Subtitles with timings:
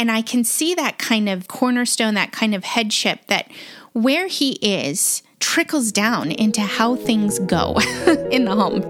[0.00, 3.50] And I can see that kind of cornerstone, that kind of headship that
[3.92, 7.76] where he is trickles down into how things go
[8.30, 8.80] in the home.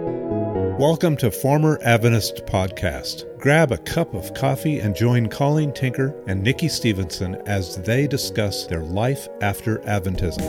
[0.78, 3.24] Welcome to Former Adventist Podcast.
[3.40, 8.66] Grab a cup of coffee and join Colleen Tinker and Nikki Stevenson as they discuss
[8.68, 10.46] their life after Adventism.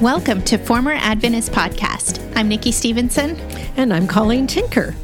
[0.00, 2.20] Welcome to Former Adventist Podcast.
[2.34, 3.36] I'm Nikki Stevenson.
[3.76, 4.96] And I'm Colleen Tinker.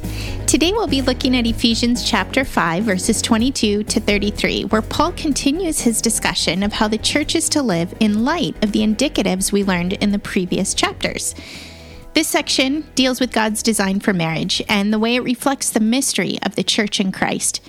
[0.46, 5.83] Today we'll be looking at Ephesians chapter 5, verses 22 to 33, where Paul continues
[5.83, 9.62] his discussion of how the church is to live in light of the indicatives we
[9.62, 11.34] learned in the previous chapters.
[12.12, 16.38] This section deals with God's design for marriage and the way it reflects the mystery
[16.43, 17.60] of the church in Christ.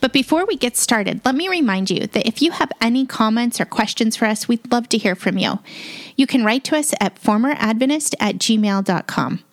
[0.00, 3.60] But before we get started, let me remind you that if you have any comments
[3.60, 5.58] or questions for us, we'd love to hear from you.
[6.16, 9.44] You can write to us at formeradventist at gmail.com.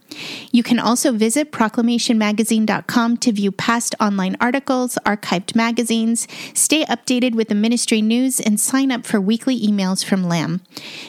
[0.52, 7.50] You can also visit proclamationmagazine.com to view past online articles, archived magazines, stay updated with
[7.50, 10.62] the ministry news, and sign up for weekly emails from Lamb.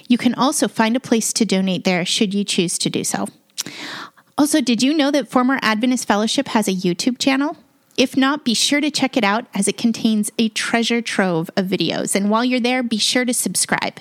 [0.09, 3.27] You can also find a place to donate there should you choose to do so.
[4.37, 7.57] Also, did you know that former Adventist Fellowship has a YouTube channel?
[7.99, 11.67] If not, be sure to check it out as it contains a treasure trove of
[11.67, 12.15] videos.
[12.15, 13.99] And while you're there, be sure to subscribe.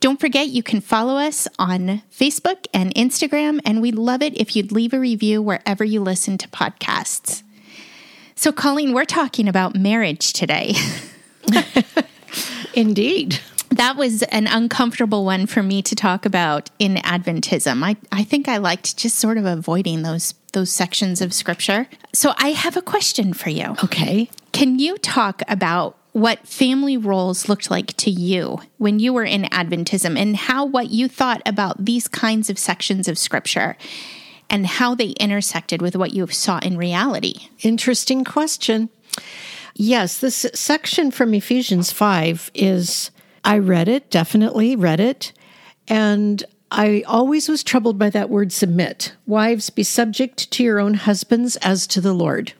[0.00, 4.54] Don't forget, you can follow us on Facebook and Instagram, and we'd love it if
[4.54, 7.42] you'd leave a review wherever you listen to podcasts.
[8.34, 10.74] So, Colleen, we're talking about marriage today.
[12.74, 13.40] Indeed.
[13.70, 17.82] That was an uncomfortable one for me to talk about in Adventism.
[17.82, 21.86] I, I think I liked just sort of avoiding those those sections of scripture.
[22.12, 23.74] So I have a question for you.
[23.84, 24.30] Okay.
[24.52, 29.42] Can you talk about what family roles looked like to you when you were in
[29.44, 33.76] Adventism and how what you thought about these kinds of sections of scripture
[34.50, 37.48] and how they intersected with what you saw in reality?
[37.62, 38.90] Interesting question.
[39.74, 43.10] Yes, this section from Ephesians 5 is,
[43.42, 45.32] I read it, definitely read it.
[45.88, 46.44] And
[46.74, 49.12] I always was troubled by that word submit.
[49.26, 52.54] Wives, be subject to your own husbands as to the Lord.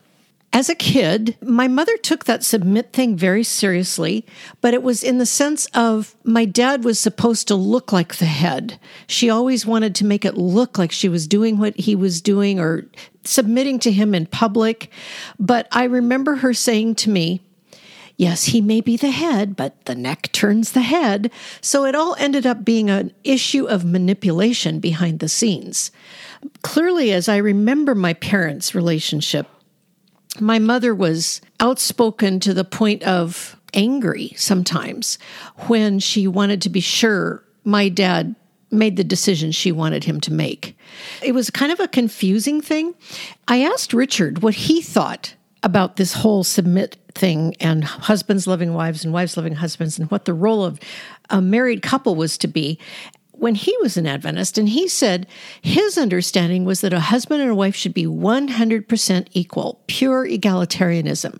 [0.55, 4.23] As a kid, my mother took that submit thing very seriously,
[4.61, 8.25] but it was in the sense of my dad was supposed to look like the
[8.27, 8.79] head.
[9.07, 12.59] She always wanted to make it look like she was doing what he was doing
[12.59, 12.85] or
[13.23, 14.91] submitting to him in public.
[15.39, 17.41] But I remember her saying to me,
[18.17, 21.31] Yes, he may be the head, but the neck turns the head.
[21.61, 25.91] So it all ended up being an issue of manipulation behind the scenes.
[26.61, 29.47] Clearly, as I remember my parents' relationship,
[30.39, 35.17] my mother was outspoken to the point of angry sometimes
[35.67, 38.35] when she wanted to be sure my dad
[38.69, 40.75] made the decision she wanted him to make.
[41.23, 42.93] It was kind of a confusing thing.
[43.47, 49.03] I asked Richard what he thought about this whole submit thing and husbands loving wives
[49.05, 50.79] and wives loving husbands and what the role of
[51.29, 52.77] a married couple was to be
[53.35, 55.27] when he was an Adventist, and he said
[55.61, 61.39] his understanding was that a husband and a wife should be 100% equal, pure egalitarianism.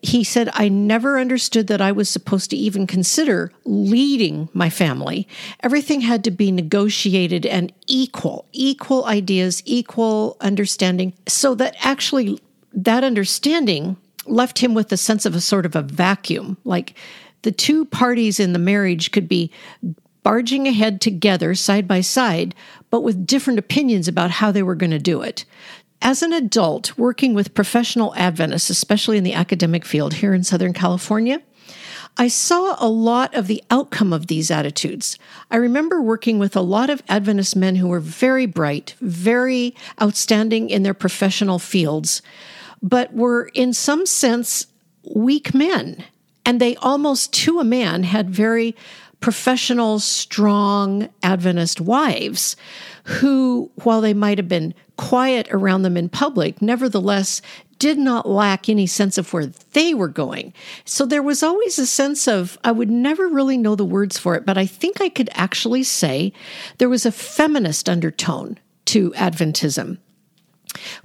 [0.00, 5.26] He said, I never understood that I was supposed to even consider leading my family.
[5.62, 12.38] Everything had to be negotiated and equal, equal ideas, equal understanding, so that actually
[12.74, 13.96] that understanding
[14.26, 16.56] left him with a sense of a sort of a vacuum.
[16.64, 16.94] Like
[17.42, 19.50] the two parties in the marriage could be
[20.22, 22.54] barging ahead together side by side,
[22.90, 25.44] but with different opinions about how they were going to do it.
[26.00, 30.72] As an adult working with professional Adventists, especially in the academic field here in Southern
[30.72, 31.40] California,
[32.16, 35.18] I saw a lot of the outcome of these attitudes.
[35.50, 40.70] I remember working with a lot of Adventist men who were very bright, very outstanding
[40.70, 42.22] in their professional fields,
[42.84, 44.66] but were in some sense
[45.16, 46.04] weak men.
[46.46, 48.76] And they almost to a man had very
[49.20, 52.54] professional, strong Adventist wives
[53.04, 57.40] who, while they might have been quiet around them in public, nevertheless
[57.78, 60.52] did not lack any sense of where they were going.
[60.84, 64.34] So there was always a sense of, I would never really know the words for
[64.36, 66.32] it, but I think I could actually say
[66.78, 69.98] there was a feminist undertone to Adventism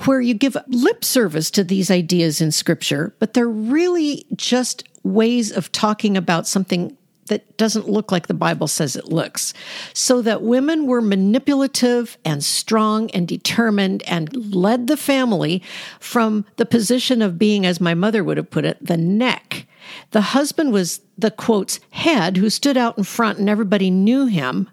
[0.05, 5.51] where you give lip service to these ideas in scripture, but they're really just ways
[5.51, 6.95] of talking about something
[7.27, 9.53] that doesn't look like the Bible says it looks.
[9.93, 15.61] So that women were manipulative and strong and determined and led the family
[15.99, 19.67] from the position of being, as my mother would have put it, the neck.
[20.09, 24.67] The husband was the quotes head who stood out in front and everybody knew him,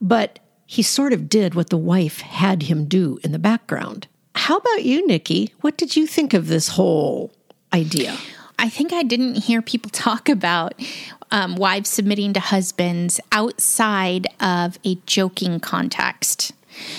[0.00, 4.06] but he sort of did what the wife had him do in the background.
[4.44, 5.54] How about you, Nikki?
[5.62, 7.32] What did you think of this whole
[7.72, 8.14] idea?
[8.58, 10.74] I think I didn't hear people talk about
[11.30, 16.52] um, wives submitting to husbands outside of a joking context.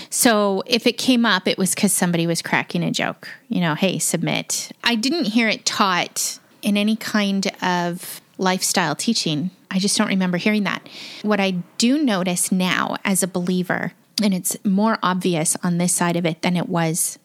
[0.09, 3.75] So if it came up, it was because somebody was cracking a joke, you know,
[3.75, 4.71] hey, submit.
[4.83, 9.51] I didn't hear it taught in any kind of lifestyle teaching.
[9.69, 10.89] I just don't remember hearing that.
[11.21, 13.93] What I do notice now as a believer,
[14.23, 17.19] and it's more obvious on this side of it than it was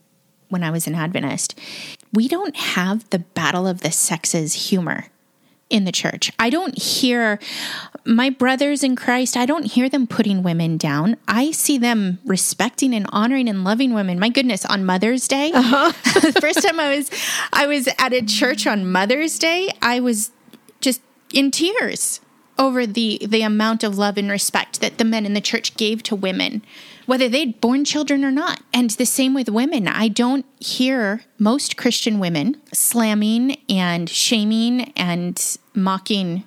[0.51, 1.59] when I was an Adventist,
[2.13, 5.07] we don't have the battle of the sexes humor
[5.71, 6.33] in the church.
[6.39, 7.39] I don't hear
[8.05, 11.17] my brothers in Christ, I don't hear them putting women down.
[11.29, 14.19] I see them respecting and honoring and loving women.
[14.19, 15.93] My goodness, on Mother's Day, uh-huh.
[16.21, 17.11] the first time I was
[17.53, 20.33] I was at a church on Mother's Day, I was
[20.81, 21.03] just
[21.33, 22.21] in tears
[22.59, 26.03] over the the amount of love and respect that the men in the church gave
[26.05, 26.63] to women
[27.11, 28.61] whether they'd born children or not.
[28.73, 29.89] And the same with women.
[29.89, 36.45] I don't hear most Christian women slamming and shaming and mocking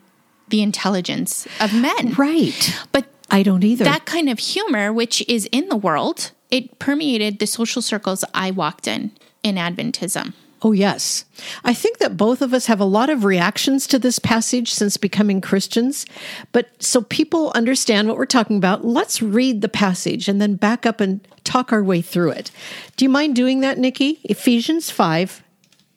[0.48, 2.13] the intelligence of men.
[2.13, 2.80] Right.
[2.94, 3.83] But I don't either.
[3.83, 8.50] That kind of humor, which is in the world, it permeated the social circles I
[8.51, 9.12] walked in
[9.44, 10.31] in Adventism.
[10.65, 11.25] Oh, yes.
[11.65, 14.95] I think that both of us have a lot of reactions to this passage since
[14.95, 16.06] becoming Christians.
[16.54, 20.86] But so people understand what we're talking about, let's read the passage and then back
[20.86, 22.50] up and talk our way through it.
[22.95, 24.19] Do you mind doing that, Nikki?
[24.24, 25.44] Ephesians 5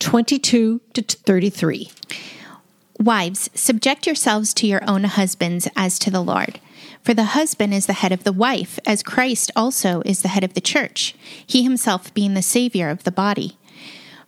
[0.01, 1.89] 22 to 33.
[2.99, 6.59] Wives, subject yourselves to your own husbands as to the Lord.
[7.03, 10.43] For the husband is the head of the wife, as Christ also is the head
[10.45, 11.15] of the church,
[11.47, 13.57] he himself being the Savior of the body.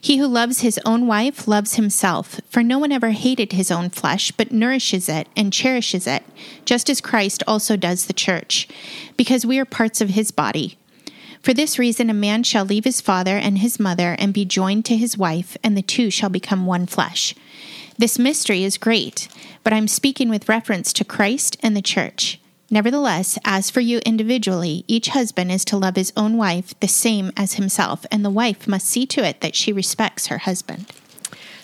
[0.00, 3.90] He who loves his own wife loves himself, for no one ever hated his own
[3.90, 6.24] flesh, but nourishes it and cherishes it,
[6.64, 8.68] just as Christ also does the church,
[9.16, 10.76] because we are parts of his body.
[11.42, 14.84] For this reason, a man shall leave his father and his mother and be joined
[14.86, 17.34] to his wife, and the two shall become one flesh.
[17.96, 19.28] This mystery is great,
[19.64, 22.39] but I'm speaking with reference to Christ and the church.
[22.72, 27.32] Nevertheless, as for you individually, each husband is to love his own wife the same
[27.36, 30.86] as himself, and the wife must see to it that she respects her husband.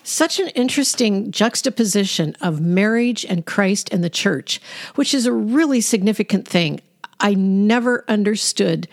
[0.03, 4.61] Such an interesting juxtaposition of marriage and Christ and the church,
[4.97, 6.81] which is a really significant thing.
[7.21, 8.89] I never understood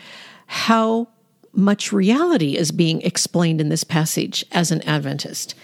[0.46, 1.08] how
[1.52, 5.56] much reality is being explained in this passage as an Adventist.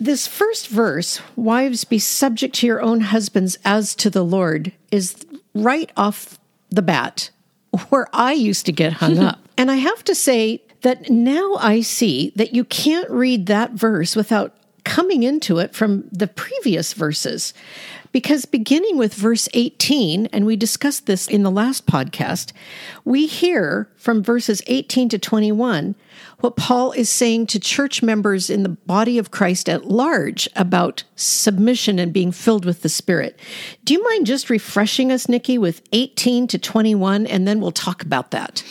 [0.00, 5.24] This first verse, wives, be subject to your own husbands as to the Lord, is
[5.62, 6.38] right off
[6.70, 7.30] the bat
[7.90, 9.40] where I used to get hung up.
[9.58, 14.14] And I have to say that now I see that you can't read that verse
[14.14, 17.52] without coming into it from the previous verses.
[18.12, 22.52] Because beginning with verse 18, and we discussed this in the last podcast,
[23.04, 25.96] we hear from verses 18 to 21
[26.40, 31.02] what Paul is saying to church members in the body of Christ at large about
[31.16, 33.38] submission and being filled with the Spirit.
[33.82, 38.02] Do you mind just refreshing us, Nikki, with 18 to 21, and then we'll talk
[38.04, 38.62] about that?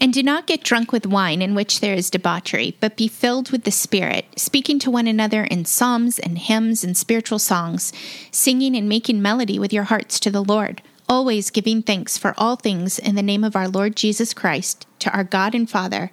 [0.00, 3.52] And do not get drunk with wine in which there is debauchery, but be filled
[3.52, 7.92] with the Spirit, speaking to one another in psalms and hymns and spiritual songs,
[8.32, 12.56] singing and making melody with your hearts to the Lord always giving thanks for all
[12.56, 16.10] things in the name of our Lord Jesus Christ to our God and Father,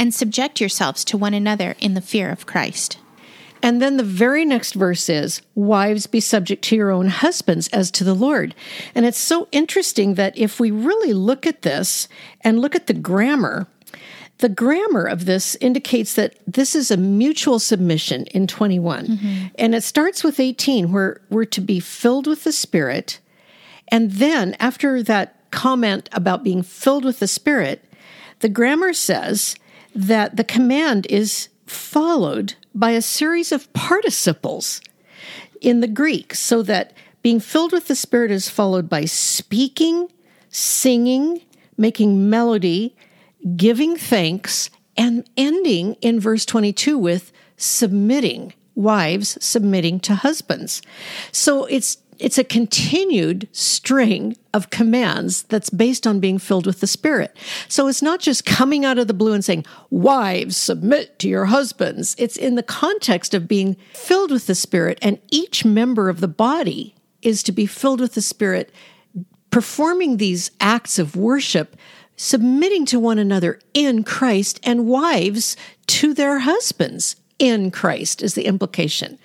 [0.00, 2.98] and subject yourselves to one another in the fear of Christ.
[3.62, 7.90] And then the very next verse is, Wives, be subject to your own husbands as
[7.90, 8.54] to the Lord.
[8.94, 12.08] And it's so interesting that if we really look at this
[12.40, 13.66] and look at the grammar,
[14.38, 19.06] the grammar of this indicates that this is a mutual submission in 21.
[19.06, 19.46] Mm-hmm.
[19.58, 23.20] And it starts with 18, where we're to be filled with the Spirit.
[23.88, 27.84] And then after that comment about being filled with the Spirit,
[28.38, 29.56] the grammar says,
[29.94, 34.80] that the command is followed by a series of participles
[35.60, 36.92] in the Greek, so that
[37.22, 40.08] being filled with the Spirit is followed by speaking,
[40.48, 41.40] singing,
[41.76, 42.94] making melody,
[43.56, 50.82] giving thanks, and ending in verse 22 with submitting, wives submitting to husbands.
[51.32, 56.86] So it's it's a continued string of commands that's based on being filled with the
[56.86, 57.34] Spirit.
[57.66, 61.46] So it's not just coming out of the blue and saying, Wives, submit to your
[61.46, 62.14] husbands.
[62.18, 66.28] It's in the context of being filled with the Spirit, and each member of the
[66.28, 68.70] body is to be filled with the Spirit,
[69.50, 71.74] performing these acts of worship,
[72.16, 75.56] submitting to one another in Christ, and wives
[75.88, 79.18] to their husbands in Christ, is the implication.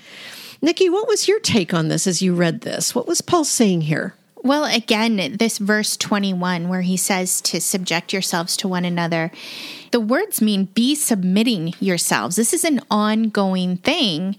[0.66, 2.96] Nikki, what was your take on this as you read this?
[2.96, 4.16] What was Paul saying here?
[4.38, 9.30] Well, again, this verse 21 where he says to subject yourselves to one another,
[9.92, 12.36] the words mean be submitting yourselves.
[12.36, 14.38] This is an ongoing thing.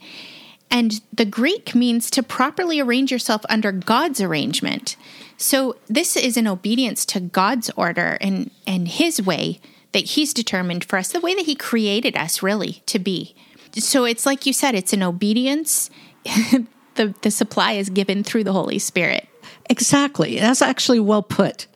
[0.68, 4.96] And the Greek means to properly arrange yourself under God's arrangement.
[5.36, 9.60] So this is an obedience to God's order and, and his way
[9.92, 13.36] that he's determined for us, the way that he created us really to be.
[13.74, 15.88] So it's like you said, it's an obedience
[16.94, 19.28] the, the supply is given through the Holy Spirit.
[19.68, 20.38] Exactly.
[20.38, 21.66] That's actually well put.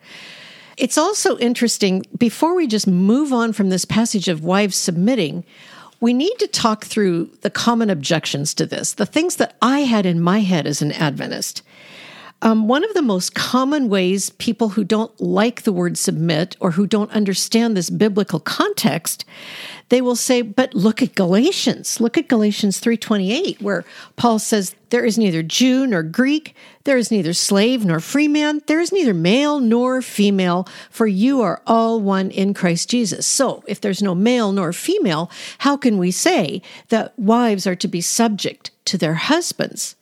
[0.77, 5.45] It's also interesting, before we just move on from this passage of wives submitting,
[6.01, 10.07] we need to talk through the common objections to this, the things that I had
[10.07, 11.63] in my head as an Adventist.
[12.43, 16.71] Um, one of the most common ways people who don't like the word submit or
[16.71, 19.27] who don't understand this biblical context,
[19.91, 22.01] they will say, "But look at Galatians.
[22.01, 23.85] Look at Galatians 3:28 where
[24.17, 28.61] Paul says, there is neither Jew nor Greek, there is neither slave nor free man,
[28.67, 33.63] there is neither male nor female, for you are all one in Christ Jesus." So,
[33.67, 38.01] if there's no male nor female, how can we say that wives are to be
[38.01, 39.95] subject to their husbands?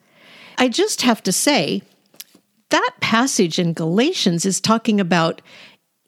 [0.56, 1.82] I just have to say
[2.70, 5.40] that passage in Galatians is talking about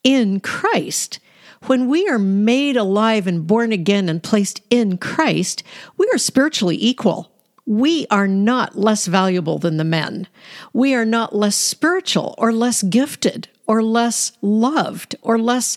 [0.05, 1.19] in Christ.
[1.67, 5.63] When we are made alive and born again and placed in Christ,
[5.97, 7.33] we are spiritually equal.
[7.67, 10.27] We are not less valuable than the men.
[10.73, 15.77] We are not less spiritual or less gifted or less loved or less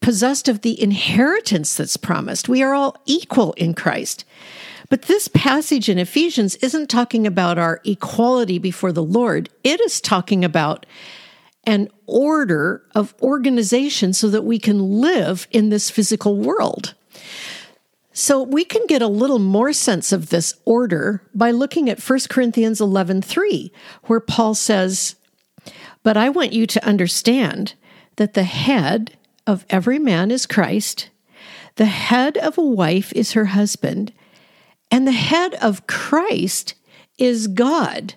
[0.00, 2.48] possessed of the inheritance that's promised.
[2.48, 4.24] We are all equal in Christ.
[4.90, 10.00] But this passage in Ephesians isn't talking about our equality before the Lord, it is
[10.00, 10.84] talking about
[11.64, 16.94] an order of organization so that we can live in this physical world.
[18.12, 22.18] So we can get a little more sense of this order by looking at 1
[22.28, 23.70] Corinthians 11:3
[24.04, 25.14] where Paul says,
[26.02, 27.74] "But I want you to understand
[28.16, 29.12] that the head
[29.46, 31.10] of every man is Christ,
[31.76, 34.12] the head of a wife is her husband,
[34.90, 36.74] and the head of Christ
[37.18, 38.14] is God.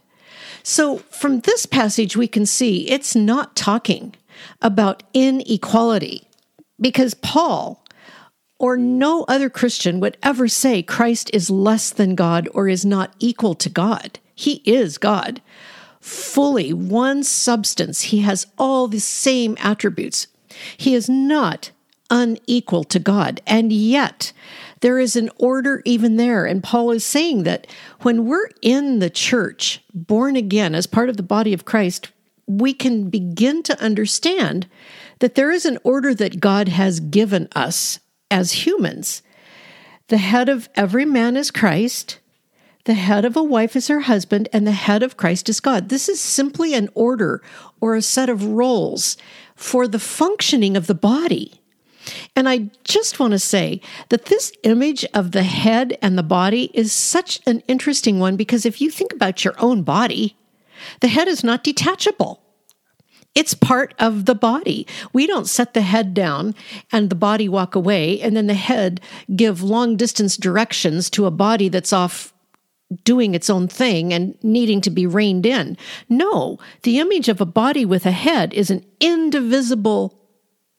[0.64, 4.16] So from this passage, we can see it's not talking
[4.62, 6.28] about inequality
[6.80, 7.84] because Paul
[8.60, 13.14] or no other Christian would ever say Christ is less than God or is not
[13.20, 14.20] equal to God.
[14.36, 15.42] He is God.
[16.00, 18.02] Fully one substance.
[18.04, 20.28] He has all the same attributes.
[20.78, 21.72] He is not
[22.10, 23.42] unequal to God.
[23.46, 24.32] And yet,
[24.84, 26.46] there is an order even there.
[26.46, 27.68] And Paul is saying that
[28.02, 32.12] when we're in the church, born again as part of the body of Christ,
[32.48, 34.68] we can begin to understand
[35.20, 38.00] that there is an order that God has given us
[38.30, 39.22] as humans.
[40.10, 42.20] The head of every man is Christ.
[42.84, 45.88] The head of a wife is her husband, and the head of Christ is God.
[45.88, 47.42] This is simply an order
[47.80, 49.16] or a set of roles
[49.56, 51.62] for the functioning of the body.
[52.36, 56.70] And I just want to say that this image of the head and the body
[56.74, 60.36] is such an interesting one because if you think about your own body,
[61.02, 62.42] the head is not detachable.
[63.36, 64.86] It's part of the body.
[65.12, 66.54] We don't set the head down
[66.92, 69.02] and the body walk away, and then the head
[69.36, 72.32] give long distance directions to a body that's off
[73.04, 75.78] doing its own thing and needing to be reined in.
[76.10, 80.23] No, the image of a body with a head is an indivisible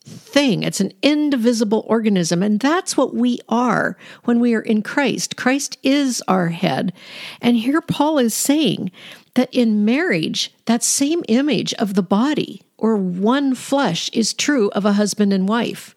[0.04, 0.62] thing.
[0.62, 2.42] It's an indivisible organism.
[2.42, 5.36] And that's what we are when we are in Christ.
[5.36, 6.92] Christ is our head.
[7.40, 8.90] And here Paul is saying
[9.34, 14.84] that in marriage, that same image of the body or one flesh is true of
[14.84, 15.94] a husband and wife.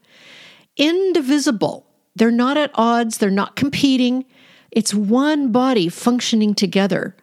[0.78, 1.86] Indivisible.
[2.16, 4.26] They're not at odds, they're not competing.
[4.72, 7.16] It's one body functioning together.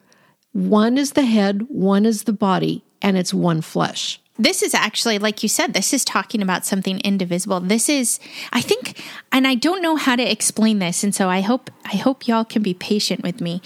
[0.53, 5.19] One is the head, one is the body, and it's one flesh this is actually
[5.19, 8.19] like you said this is talking about something indivisible this is
[8.53, 9.01] i think
[9.33, 12.45] and i don't know how to explain this and so i hope i hope y'all
[12.45, 13.63] can be patient with me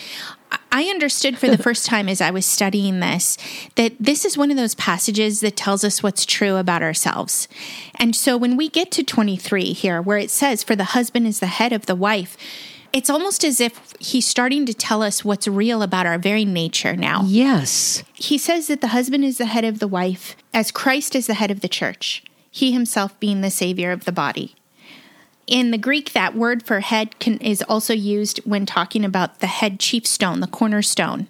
[0.71, 3.39] i understood for the first time as i was studying this
[3.77, 7.49] that this is one of those passages that tells us what's true about ourselves
[7.95, 11.41] and so when we get to 23 here where it says for the husband is
[11.41, 12.37] the head of the wife
[12.93, 16.97] it's almost as if he's starting to tell us what's real about our very nature
[16.97, 17.23] now.
[17.25, 18.03] Yes.
[18.15, 21.35] He says that the husband is the head of the wife, as Christ is the
[21.35, 24.55] head of the church, he himself being the savior of the body.
[25.47, 29.47] In the Greek, that word for head can, is also used when talking about the
[29.47, 31.27] head chief stone, the cornerstone.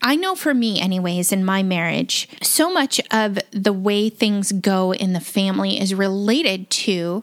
[0.00, 4.94] I know for me, anyways, in my marriage, so much of the way things go
[4.94, 7.22] in the family is related to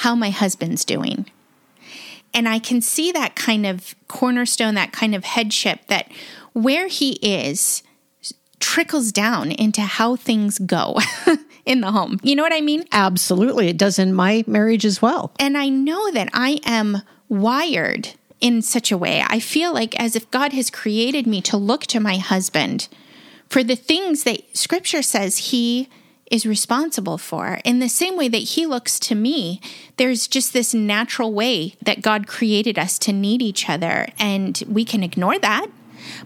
[0.00, 1.30] how my husband's doing
[2.34, 6.10] and I can see that kind of cornerstone, that kind of headship that
[6.52, 7.82] where he is
[8.60, 10.96] trickles down into how things go
[11.66, 12.18] in the home.
[12.22, 12.84] You know what I mean?
[12.92, 13.68] Absolutely.
[13.68, 15.32] It does in my marriage as well.
[15.38, 19.22] And I know that I am wired in such a way.
[19.26, 22.88] I feel like as if God has created me to look to my husband
[23.48, 25.88] for the things that scripture says he
[26.30, 27.60] is responsible for.
[27.64, 29.60] In the same way that He looks to me,
[29.96, 34.84] there's just this natural way that God created us to need each other, and we
[34.84, 35.66] can ignore that.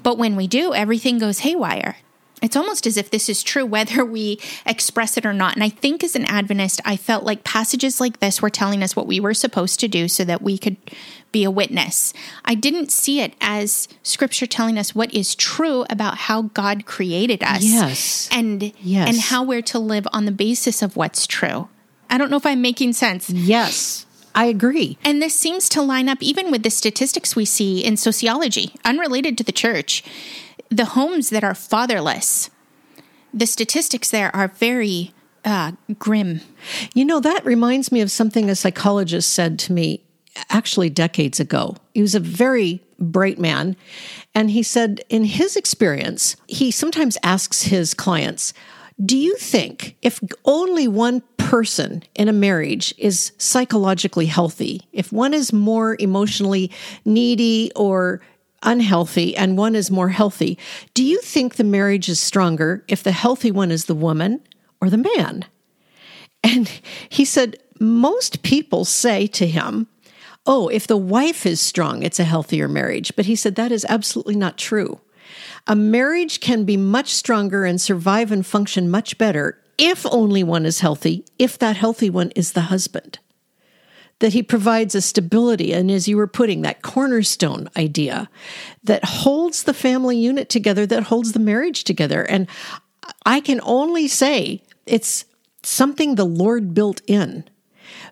[0.03, 1.97] But when we do, everything goes haywire
[2.43, 5.55] it's almost as if this is true whether we express it or not.
[5.55, 8.97] And I think as an Adventist, I felt like passages like this were telling us
[8.97, 10.77] what we were supposed to do so that we could
[11.33, 12.13] be a witness.
[12.45, 17.43] I didn't see it as scripture telling us what is true about how God created
[17.43, 17.63] us.
[17.63, 18.29] Yes.
[18.33, 19.09] And yes.
[19.09, 21.69] and how we're to live on the basis of what's true.
[22.09, 23.31] I don't know if I'm making sense.
[23.31, 24.07] Yes.
[24.35, 24.97] I agree.
[25.05, 29.37] And this seems to line up even with the statistics we see in sociology, unrelated
[29.39, 30.03] to the church
[30.71, 32.49] the homes that are fatherless,
[33.35, 35.13] the statistics there are very
[35.45, 36.41] uh, grim.
[36.95, 40.01] You know, that reminds me of something a psychologist said to me
[40.49, 41.77] actually decades ago.
[41.93, 43.77] He was a very bright man.
[44.35, 48.53] And he said, in his experience, he sometimes asks his clients,
[49.05, 55.33] do you think if only one person in a marriage is psychologically healthy, if one
[55.33, 56.71] is more emotionally
[57.07, 58.21] needy or
[58.63, 60.59] unhealthy and one is more healthy,
[60.95, 64.41] do you think the marriage is stronger if the healthy one is the woman
[64.81, 65.45] or the man?
[66.43, 66.71] And
[67.09, 69.87] he said, Most people say to him,
[70.47, 73.13] Oh, if the wife is strong, it's a healthier marriage.
[73.17, 75.01] But he said, That is absolutely not true.
[75.67, 80.67] A marriage can be much stronger and survive and function much better if only one
[80.67, 83.19] is healthy, if that healthy one is the husband
[84.21, 88.31] that he provides a stability, and as you were putting, that cornerstone idea
[88.85, 92.23] that holds the family unit together, that holds the marriage together.
[92.23, 92.47] And
[93.27, 95.25] I can only say it's
[95.63, 97.45] something the Lord built in.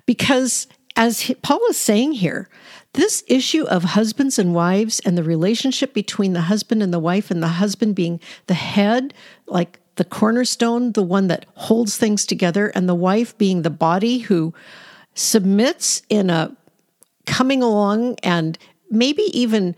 [0.06, 0.66] Because
[0.96, 2.48] as Paul is saying here,
[2.94, 7.30] this issue of husbands and wives and the relationship between the husband and the wife,
[7.30, 9.12] and the husband being the head,
[9.46, 14.18] like the cornerstone, the one that holds things together, and the wife being the body
[14.20, 14.54] who
[15.14, 16.56] submits in a
[17.26, 18.58] coming along and
[18.90, 19.74] maybe even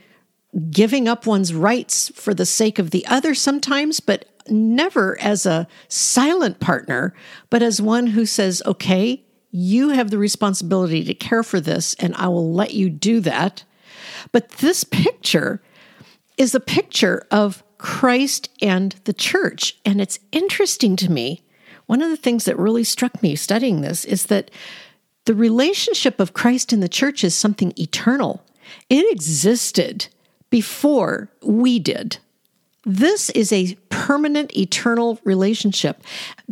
[0.71, 5.67] giving up one's rights for the sake of the other sometimes, but never as a
[5.89, 7.15] silent partner,
[7.51, 12.15] but as one who says, okay, you have the responsibility to care for this, and
[12.15, 13.65] I will let you do that.
[14.33, 15.61] But this picture
[16.37, 19.77] is a picture of Christ and the church.
[19.85, 21.43] And it's interesting to me.
[21.87, 24.51] One of the things that really struck me studying this is that
[25.27, 28.45] the relationship of Christ and the church is something eternal.
[28.89, 30.07] It existed
[30.49, 32.19] before we did.
[32.85, 36.03] This is a permanent, eternal relationship.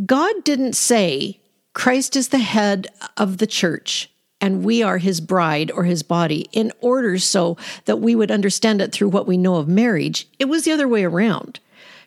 [0.05, 1.41] God didn't say,
[1.73, 6.47] Christ is the head of the church and we are his bride or his body
[6.53, 10.29] in order so that we would understand it through what we know of marriage.
[10.39, 11.59] It was the other way around.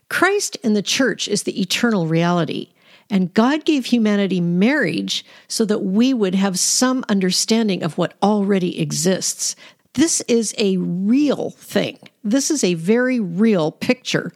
[0.07, 2.69] Christ in the church is the eternal reality.
[3.11, 8.79] And God gave humanity marriage so that we would have some understanding of what already
[8.79, 9.53] exists.
[9.95, 11.99] This is a real thing.
[12.23, 14.31] This is a very real picture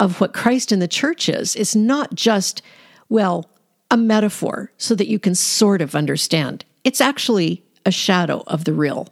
[0.00, 1.54] of what Christ and the church is.
[1.54, 2.60] It's not just,
[3.08, 3.48] well,
[3.88, 6.64] a metaphor so that you can sort of understand.
[6.82, 9.06] It's actually a shadow of the real.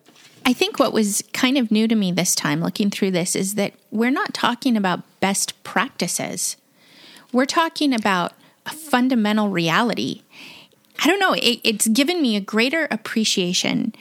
[0.44, 3.54] I think what was kind of new to me this time looking through this is
[3.54, 6.56] that we're not talking about best practices.
[7.30, 8.32] We're talking about
[8.70, 10.22] a fundamental reality.
[11.02, 13.92] I don't know, it, it's given me a greater appreciation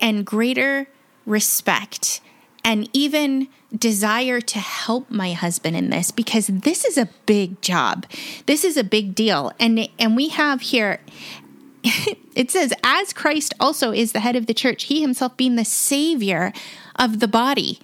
[0.00, 0.86] and greater
[1.24, 2.20] respect
[2.62, 8.06] and even desire to help my husband in this because this is a big job.
[8.46, 9.50] This is a big deal.
[9.58, 11.00] And and we have here
[11.82, 15.64] it says as Christ also is the head of the church, he himself being the
[15.64, 16.52] savior
[16.96, 17.80] of the body.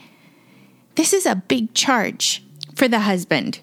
[0.94, 3.60] This is a big charge for the husband.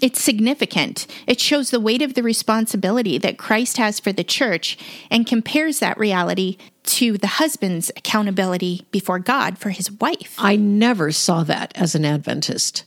[0.00, 1.06] It's significant.
[1.26, 4.78] It shows the weight of the responsibility that Christ has for the church
[5.10, 10.34] and compares that reality to the husband's accountability before God for his wife.
[10.38, 12.84] I never saw that as an Adventist.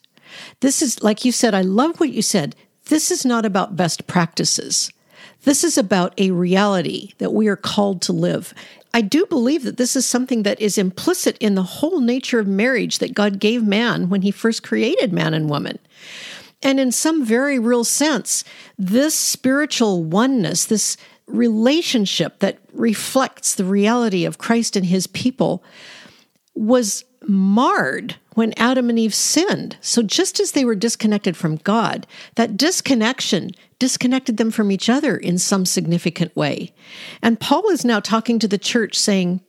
[0.61, 2.55] This is, like you said, I love what you said.
[2.89, 4.91] This is not about best practices.
[5.43, 8.53] This is about a reality that we are called to live.
[8.95, 12.47] I do believe that this is something that is implicit in the whole nature of
[12.47, 15.79] marriage that God gave man when he first created man and woman.
[16.63, 18.43] And in some very real sense,
[18.79, 20.97] this spiritual oneness, this
[21.27, 25.63] relationship that reflects the reality of Christ and his people,
[26.55, 29.77] was marred when Adam and Eve sinned.
[29.81, 35.17] So, just as they were disconnected from God, that disconnection disconnected them from each other
[35.17, 36.73] in some significant way.
[37.21, 39.41] And Paul is now talking to the church saying,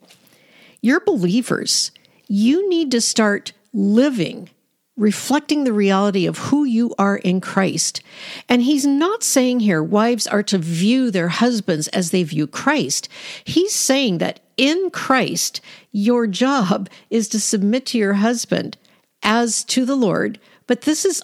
[0.82, 1.92] You're believers.
[2.26, 4.48] You need to start living
[4.96, 8.00] reflecting the reality of who you are in Christ.
[8.48, 13.08] And he's not saying here wives are to view their husbands as they view Christ.
[13.42, 18.76] He's saying that in Christ, your job is to submit to your husband
[19.22, 20.38] as to the Lord.
[20.68, 21.22] But this is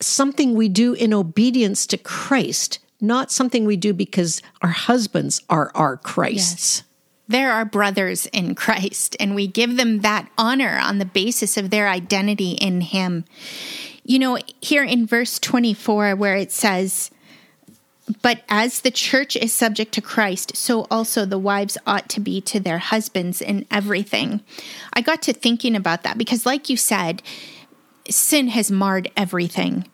[0.00, 5.72] something we do in obedience to Christ, not something we do because our husbands are
[5.74, 6.82] our Christs.
[6.82, 6.82] Yes
[7.28, 11.68] they're our brothers in Christ, and we give them that honor on the basis of
[11.68, 13.26] their identity in Him.
[14.02, 17.10] You know, here in verse 24, where it says,
[18.22, 22.40] But as the church is subject to Christ, so also the wives ought to be
[22.42, 24.40] to their husbands in everything.
[24.94, 27.22] I got to thinking about that because, like you said,
[28.08, 29.86] sin has marred everything.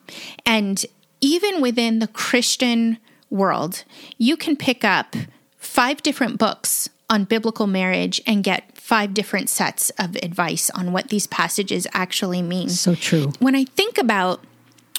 [0.46, 0.86] And
[1.20, 3.82] even within the Christian world,
[4.18, 5.16] you can pick up
[5.58, 11.08] five different books on biblical marriage and get five different sets of advice on what
[11.08, 12.68] these passages actually mean.
[12.68, 13.32] So true.
[13.38, 14.42] When I think about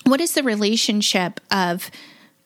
[0.05, 1.89] what is the relationship of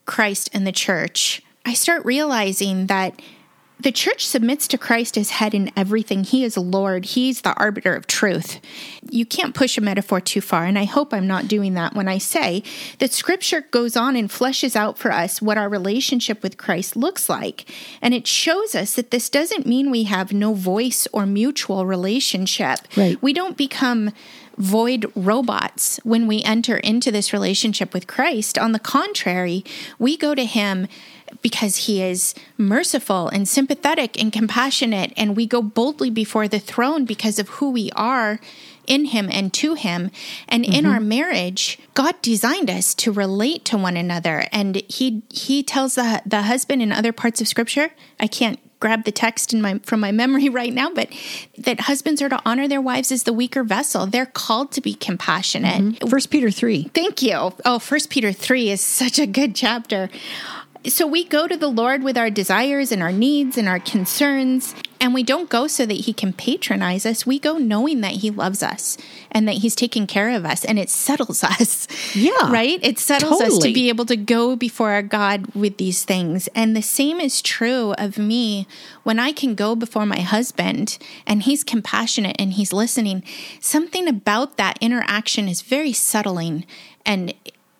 [0.05, 3.19] Christ and the church, I start realizing that
[3.81, 6.23] the church submits to Christ as head in everything.
[6.23, 8.59] He is Lord, He's the arbiter of truth.
[9.09, 12.07] You can't push a metaphor too far, and I hope I'm not doing that when
[12.07, 12.61] I say
[12.99, 17.29] that scripture goes on and fleshes out for us what our relationship with Christ looks
[17.29, 17.69] like.
[18.01, 22.79] And it shows us that this doesn't mean we have no voice or mutual relationship.
[22.97, 23.21] Right.
[23.21, 24.11] We don't become
[24.59, 28.57] void robots when we enter into this relationship with Christ.
[28.57, 29.63] On the contrary,
[29.97, 30.87] we go to Him
[31.41, 37.05] because He is merciful and sympathetic and compassionate, and we go boldly before the throne
[37.05, 38.39] because of who we are
[38.85, 40.11] in Him and to Him.
[40.49, 40.73] And mm-hmm.
[40.73, 45.95] in our marriage, God designed us to relate to one another, and He He tells
[45.95, 47.91] the the husband in other parts of Scripture.
[48.19, 51.09] I can't grab the text in my from my memory right now, but
[51.57, 54.05] that husbands are to honor their wives as the weaker vessel.
[54.05, 55.81] They're called to be compassionate.
[55.81, 56.07] Mm-hmm.
[56.09, 56.83] First Peter three.
[56.93, 57.53] Thank you.
[57.65, 60.09] Oh, First Peter three is such a good chapter.
[60.87, 64.73] So we go to the Lord with our desires and our needs and our concerns.
[65.01, 67.25] And we don't go so that he can patronize us.
[67.25, 68.97] We go knowing that he loves us
[69.31, 71.87] and that he's taking care of us and it settles us.
[72.13, 72.51] Yeah.
[72.51, 72.79] Right?
[72.81, 73.53] It settles totally.
[73.53, 76.49] us to be able to go before our God with these things.
[76.53, 78.67] And the same is true of me
[79.03, 83.23] when I can go before my husband and he's compassionate and he's listening.
[83.61, 86.65] Something about that interaction is very settling
[87.05, 87.33] and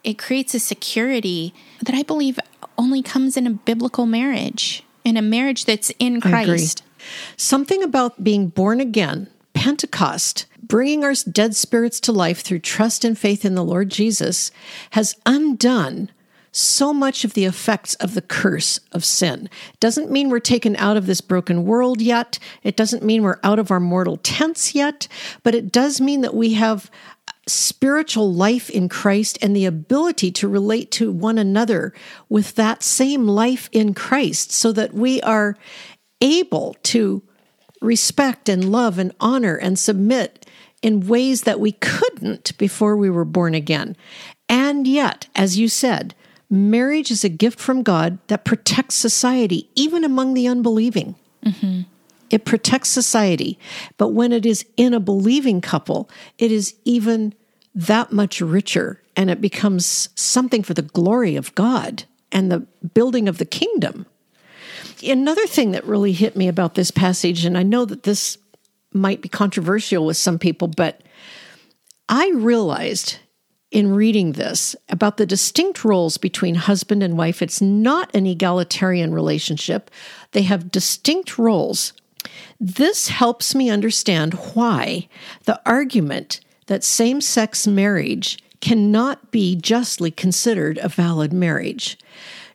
[0.06, 2.40] it creates a security that I believe
[2.78, 6.84] only comes in a biblical marriage in a marriage that's in Christ.
[7.38, 13.18] Something about being born again, Pentecost, bringing our dead spirits to life through trust and
[13.18, 14.52] faith in the Lord Jesus,
[14.92, 16.12] has undone
[16.52, 19.50] so much of the effects of the curse of sin.
[19.74, 22.40] It doesn't mean we're taken out of this broken world yet.
[22.64, 25.08] It doesn't mean we're out of our mortal tents yet,
[25.44, 26.90] but it does mean that we have
[27.48, 31.94] spiritual life in Christ and the ability to relate to one another
[32.30, 35.56] with that same life in Christ so that we are
[36.22, 37.22] able to
[37.82, 40.46] respect and love and honor and submit
[40.82, 43.96] in ways that we couldn't before we were born again.
[44.48, 46.16] And yet, as you said,
[46.50, 51.16] marriage is a gift from God that protects society, even among the unbelieving.
[51.46, 51.82] Mm-hmm.
[52.30, 53.58] It protects society.
[53.98, 57.34] But when it is in a believing couple, it is even
[57.76, 63.28] that much richer and it becomes something for the glory of God and the building
[63.28, 64.06] of the kingdom.
[65.04, 68.38] Another thing that really hit me about this passage, and I know that this
[68.94, 71.02] might be controversial with some people, but
[72.08, 73.18] I realized
[73.72, 77.42] in reading this about the distinct roles between husband and wife.
[77.42, 79.92] It's not an egalitarian relationship,
[80.32, 81.94] they have distinct roles.
[82.60, 85.08] This helps me understand why
[85.46, 91.98] the argument that same sex marriage cannot be justly considered a valid marriage.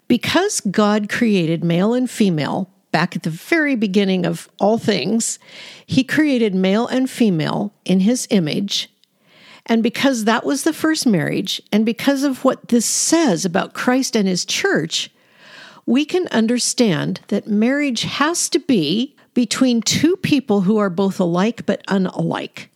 [0.08, 5.38] Because God created male and female back at the very beginning of all things,
[5.86, 8.90] He created male and female in His image.
[9.66, 14.14] And because that was the first marriage, and because of what this says about Christ
[14.14, 15.10] and His church,
[15.86, 21.64] we can understand that marriage has to be between two people who are both alike
[21.66, 22.70] but unlike.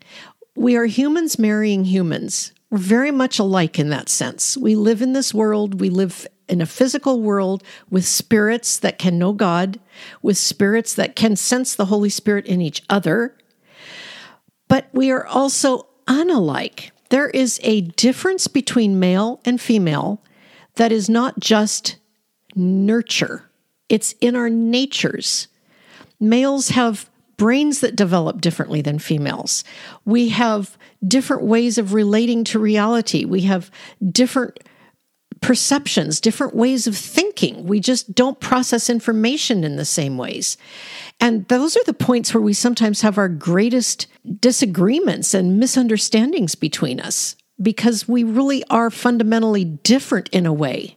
[0.57, 2.53] We are humans marrying humans.
[2.71, 4.57] We're very much alike in that sense.
[4.57, 9.19] We live in this world, we live in a physical world with spirits that can
[9.19, 9.79] know God,
[10.23, 13.37] with spirits that can sense the Holy Spirit in each other.
[14.67, 16.91] But we are also unalike.
[17.11, 20.23] There is a difference between male and female
[20.77, 21.97] that is not just
[22.55, 23.45] nurture,
[23.89, 25.49] it's in our natures.
[26.21, 27.09] Males have
[27.39, 29.65] brains that develop differently than females.
[30.05, 33.25] We have different ways of relating to reality.
[33.25, 33.71] We have
[34.11, 34.59] different
[35.41, 37.65] perceptions, different ways of thinking.
[37.65, 40.57] We just don't process information in the same ways.
[41.21, 44.07] And those are the points where we sometimes have our greatest
[44.41, 50.97] disagreements and misunderstandings between us because we really are fundamentally different in a way.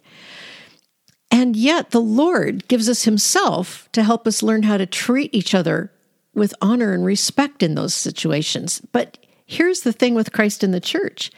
[1.34, 5.56] And yet, the Lord gives us Himself to help us learn how to treat each
[5.56, 5.92] other
[6.34, 8.82] with honor and respect in those situations.
[8.92, 11.32] But here's the thing with Christ in the church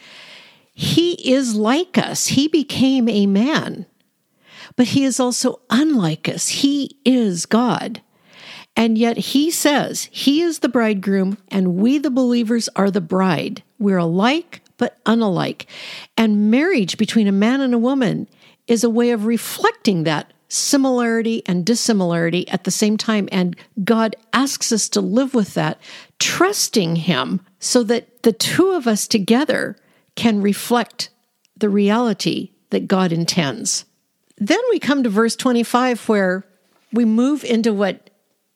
[0.73, 2.27] he is like us.
[2.27, 3.85] He became a man,
[4.75, 6.47] but he is also unlike us.
[6.49, 8.01] He is God.
[8.75, 13.61] And yet he says he is the bridegroom and we, the believers, are the bride.
[13.77, 15.67] We're alike, but unalike.
[16.17, 18.27] And marriage between a man and a woman
[18.65, 23.29] is a way of reflecting that similarity and dissimilarity at the same time.
[23.31, 25.79] And God asks us to live with that,
[26.19, 29.75] trusting Him so that the two of us together
[30.15, 31.09] can reflect
[31.57, 33.85] the reality that God intends.
[34.37, 36.45] Then we come to verse 25, where
[36.91, 38.09] we move into what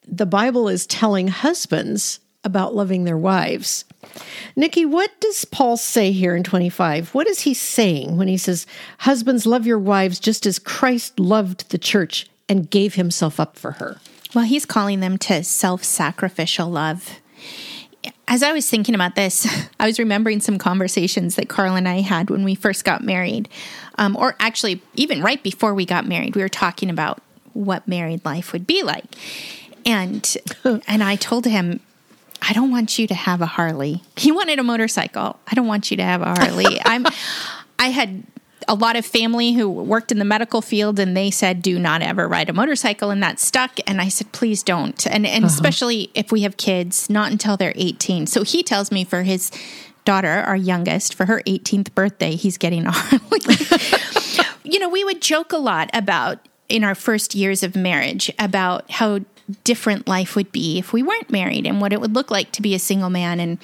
[0.08, 3.84] the Bible is telling husbands about loving their wives.
[4.56, 7.14] Nikki, what does Paul say here in 25?
[7.14, 8.66] What is he saying when he says,
[9.00, 13.74] Husbands, love your wives just as Christ loved the church and gave himself up for
[13.74, 14.00] her?
[14.34, 17.20] Well, he's calling them to self sacrificial love
[18.28, 19.48] as I was thinking about this,
[19.80, 23.50] I was remembering some conversations that Carl and I had when we first got married,
[23.98, 27.22] um, or actually, even right before we got married, we were talking about
[27.54, 29.06] what married life would be like.
[29.86, 30.36] And
[30.88, 31.80] and I told him,
[32.42, 34.04] I don't want you to have a Harley.
[34.16, 35.40] He wanted a motorcycle.
[35.48, 36.80] I don't want you to have a Harley.
[36.86, 37.06] I'm
[37.80, 38.24] I had
[38.68, 42.02] a lot of family who worked in the medical field and they said do not
[42.02, 45.54] ever ride a motorcycle and that stuck and i said please don't and and uh-huh.
[45.54, 49.52] especially if we have kids not until they're 18 so he tells me for his
[50.06, 52.96] daughter our youngest for her 18th birthday he's getting on
[54.64, 56.40] you know we would joke a lot about
[56.70, 59.20] in our first years of marriage about how
[59.64, 62.62] different life would be if we weren't married and what it would look like to
[62.62, 63.58] be a single man and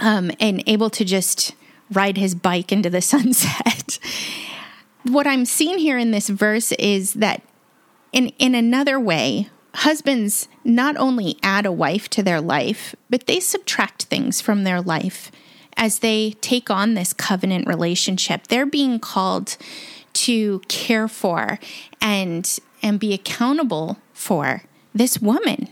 [0.00, 1.54] um and able to just
[1.92, 3.98] ride his bike into the sunset.
[5.04, 7.42] what I'm seeing here in this verse is that
[8.12, 13.40] in in another way, husbands not only add a wife to their life, but they
[13.40, 15.30] subtract things from their life
[15.76, 18.46] as they take on this covenant relationship.
[18.46, 19.56] They're being called
[20.14, 21.58] to care for
[22.00, 24.62] and and be accountable for
[24.94, 25.68] this woman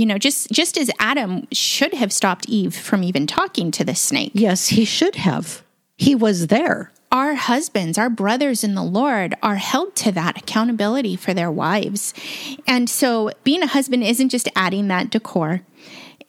[0.00, 3.94] you know just just as adam should have stopped eve from even talking to the
[3.94, 5.62] snake yes he should have
[5.96, 11.16] he was there our husbands, our brothers in the Lord are held to that accountability
[11.16, 12.14] for their wives.
[12.68, 15.62] And so being a husband isn't just adding that decor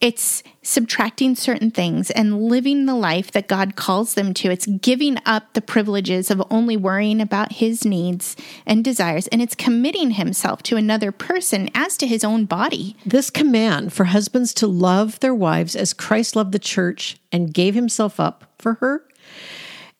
[0.02, 4.50] it's subtracting certain things and living the life that God calls them to.
[4.50, 8.34] It's giving up the privileges of only worrying about his needs
[8.66, 12.96] and desires, and it's committing himself to another person as to his own body.
[13.06, 17.76] This command for husbands to love their wives as Christ loved the church and gave
[17.76, 19.04] himself up for her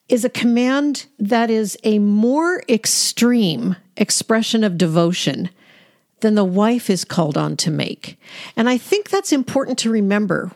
[0.08, 5.48] is a command that is a more extreme expression of devotion
[6.22, 8.18] than the wife is called on to make.
[8.56, 10.50] And I think that's important to remember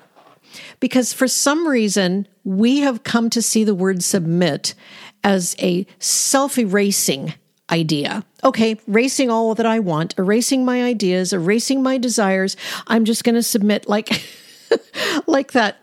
[0.81, 4.75] because for some reason, we have come to see the word submit
[5.23, 7.35] as a self erasing
[7.71, 8.25] idea.
[8.43, 12.57] Okay, erasing all that I want, erasing my ideas, erasing my desires.
[12.87, 14.25] I'm just going to submit like,
[15.27, 15.79] like that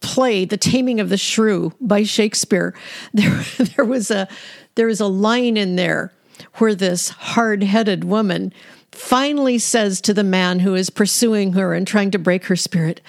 [0.00, 2.74] play the taming of the shrew by shakespeare
[3.12, 3.36] there,
[3.76, 4.26] there was a
[4.74, 6.10] there was a line in there
[6.54, 8.50] where this hard-headed woman
[8.92, 13.00] finally says to the man who is pursuing her and trying to break her spirit,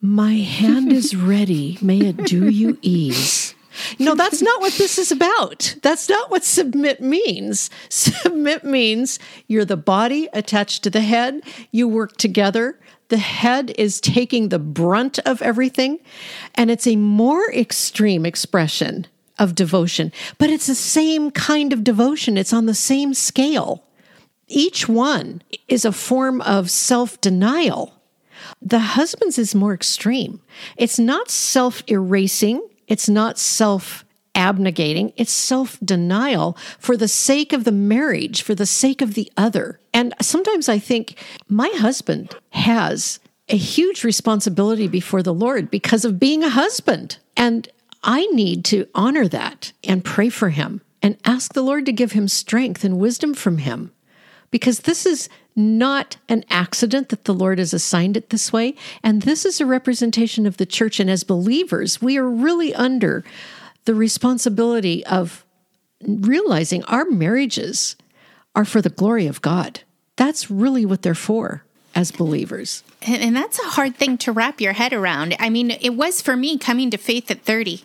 [0.00, 1.78] My hand is ready.
[1.82, 3.54] May it do you ease.
[4.00, 5.76] No, that's not what this is about.
[5.82, 7.70] That's not what submit means.
[7.88, 12.78] Submit means you're the body attached to the head, you work together.
[13.08, 15.98] The head is taking the brunt of everything,
[16.56, 19.06] and it's a more extreme expression
[19.38, 22.36] of devotion, but it's the same kind of devotion.
[22.36, 23.82] It's on the same scale.
[24.50, 27.92] Each one is a form of self denial.
[28.62, 30.40] The husband's is more extreme.
[30.78, 37.64] It's not self erasing, it's not self abnegating, it's self denial for the sake of
[37.64, 39.80] the marriage, for the sake of the other.
[39.92, 46.18] And sometimes I think my husband has a huge responsibility before the Lord because of
[46.18, 47.18] being a husband.
[47.36, 47.68] And
[48.02, 52.12] I need to honor that and pray for him and ask the Lord to give
[52.12, 53.92] him strength and wisdom from him
[54.50, 58.74] because this is not an accident that the Lord has assigned it this way.
[59.02, 61.00] And this is a representation of the church.
[61.00, 63.24] And as believers, we are really under
[63.84, 65.44] the responsibility of
[66.06, 67.96] realizing our marriages
[68.54, 69.80] are for the glory of God.
[70.16, 72.84] That's really what they're for as believers.
[73.02, 75.34] And, and that's a hard thing to wrap your head around.
[75.40, 77.82] I mean, it was for me coming to faith at 30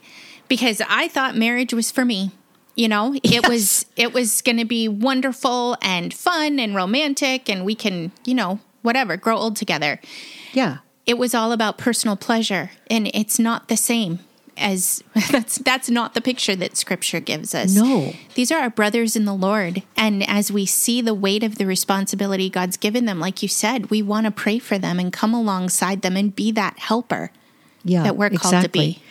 [0.47, 2.31] because I thought marriage was for me
[2.75, 3.49] you know it yes.
[3.49, 8.33] was it was going to be wonderful and fun and romantic and we can you
[8.33, 9.99] know whatever grow old together
[10.53, 14.19] yeah it was all about personal pleasure and it's not the same
[14.57, 19.15] as that's that's not the picture that scripture gives us no these are our brothers
[19.15, 23.19] in the lord and as we see the weight of the responsibility god's given them
[23.19, 26.51] like you said we want to pray for them and come alongside them and be
[26.51, 27.31] that helper
[27.85, 28.93] yeah, that we're called exactly.
[28.93, 29.03] to be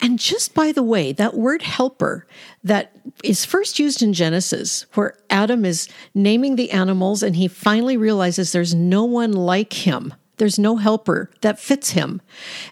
[0.00, 2.26] and just by the way, that word helper
[2.64, 2.92] that
[3.24, 8.52] is first used in Genesis, where Adam is naming the animals and he finally realizes
[8.52, 12.20] there's no one like him, there's no helper that fits him.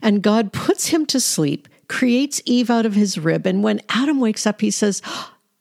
[0.01, 3.47] And God puts him to sleep, creates Eve out of his rib.
[3.47, 5.03] And when Adam wakes up, he says,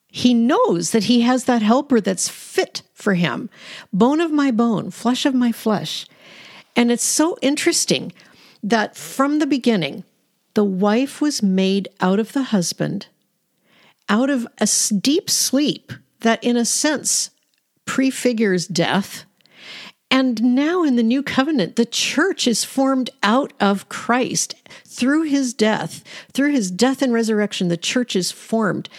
[0.07, 3.49] he knows that he has that helper that's fit for him
[3.91, 6.05] bone of my bone, flesh of my flesh.
[6.75, 8.11] And it's so interesting
[8.63, 10.03] that from the beginning,
[10.55, 13.07] the wife was made out of the husband,
[14.09, 17.29] out of a deep sleep that, in a sense,
[17.85, 19.25] prefigures death.
[20.09, 25.53] And now in the new covenant, the church is formed out of Christ through his
[25.53, 28.89] death, through his death and resurrection, the church is formed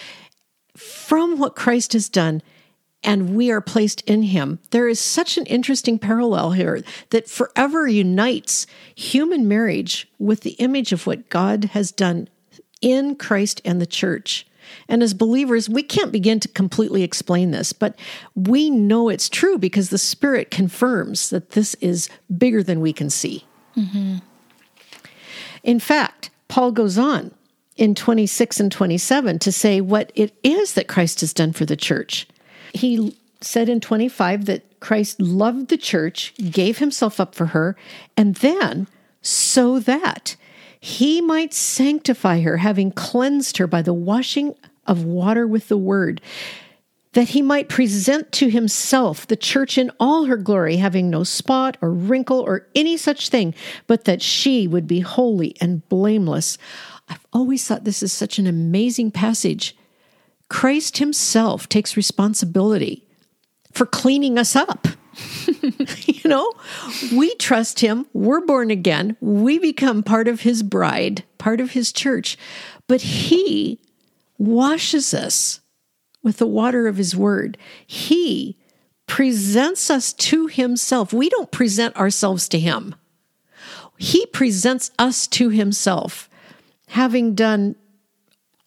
[0.77, 2.43] from what Christ has done
[3.05, 4.59] and we are placed in him.
[4.71, 10.93] There is such an interesting parallel here that forever unites human marriage with the image
[10.93, 12.29] of what God has done
[12.83, 14.47] in Christ and the church.
[14.89, 17.97] And as believers, we can't begin to completely explain this, but
[18.35, 23.09] we know it's true because the Spirit confirms that this is bigger than we can
[23.09, 23.45] see.
[23.77, 24.17] Mm-hmm.
[25.63, 27.33] In fact, Paul goes on
[27.77, 31.77] in 26 and 27 to say what it is that Christ has done for the
[31.77, 32.27] church.
[32.75, 37.77] He said in 25 that Christ loved the church, gave himself up for her,
[38.17, 38.89] and then
[39.23, 40.37] so that
[40.81, 44.55] he might sanctify her, having cleansed her by the washing
[44.87, 46.21] of water with the word,
[47.13, 51.77] that he might present to himself the church in all her glory, having no spot
[51.81, 53.55] or wrinkle or any such thing,
[53.87, 56.59] but that she would be holy and blameless.
[57.09, 59.75] I've always thought this is such an amazing passage
[60.49, 63.05] Christ himself takes responsibility
[63.73, 64.87] for cleaning us up.
[66.07, 66.53] you know,
[67.15, 68.07] we trust him.
[68.13, 69.17] We're born again.
[69.21, 72.37] We become part of his bride, part of his church.
[72.87, 73.81] But he
[74.39, 75.61] washes us
[76.23, 77.57] with the water of his word.
[77.87, 78.59] He
[79.07, 81.13] presents us to himself.
[81.13, 82.95] We don't present ourselves to him,
[83.99, 86.29] he presents us to himself,
[86.89, 87.75] having done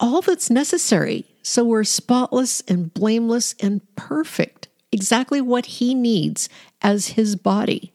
[0.00, 6.48] all that's necessary so we're spotless and blameless and perfect, exactly what He needs
[6.82, 7.92] as His body.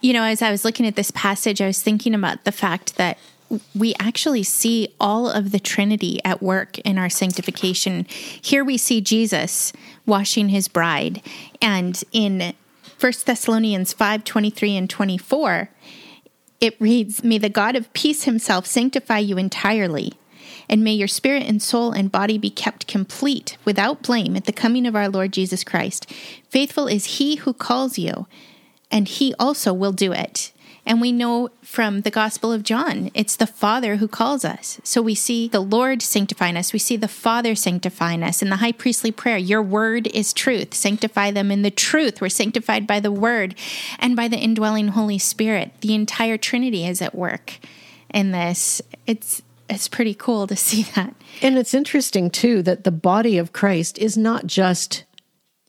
[0.00, 2.96] You know, as I was looking at this passage, I was thinking about the fact
[2.96, 3.18] that
[3.74, 8.04] we actually see all of the Trinity at work in our sanctification.
[8.10, 9.72] Here we see Jesus
[10.04, 11.22] washing his bride.
[11.62, 12.52] And in
[13.00, 15.70] 1 Thessalonians 5 23 and 24,
[16.60, 20.12] it reads, May the God of peace himself sanctify you entirely
[20.68, 24.52] and may your spirit and soul and body be kept complete without blame at the
[24.52, 26.08] coming of our Lord Jesus Christ.
[26.50, 28.26] Faithful is he who calls you,
[28.90, 30.52] and he also will do it.
[30.84, 34.80] And we know from the Gospel of John, it's the Father who calls us.
[34.84, 36.72] So we see the Lord sanctifying us.
[36.72, 39.36] We see the Father sanctifying us in the high priestly prayer.
[39.36, 40.72] Your word is truth.
[40.72, 42.22] Sanctify them in the truth.
[42.22, 43.54] We're sanctified by the word
[43.98, 45.72] and by the indwelling Holy Spirit.
[45.82, 47.58] The entire Trinity is at work
[48.08, 48.80] in this.
[49.06, 51.14] It's it's pretty cool to see that.
[51.42, 55.04] And it's interesting too that the body of Christ is not just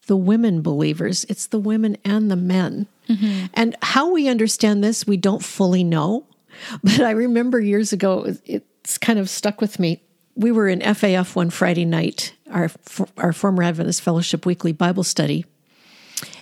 [0.08, 2.88] the women believers, it's the women and the men.
[3.08, 3.48] Mm-hmm.
[3.54, 6.26] And how we understand this, we don't fully know.
[6.84, 10.02] But I remember years ago, it's kind of stuck with me.
[10.36, 12.70] We were in FAF one Friday night, our,
[13.18, 15.46] our former Adventist Fellowship Weekly Bible Study.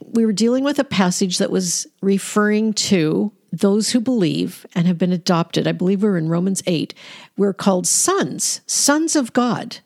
[0.03, 4.97] We were dealing with a passage that was referring to those who believe and have
[4.97, 6.93] been adopted, I believe we're in Romans 8,
[7.37, 9.77] we're called sons, sons of God.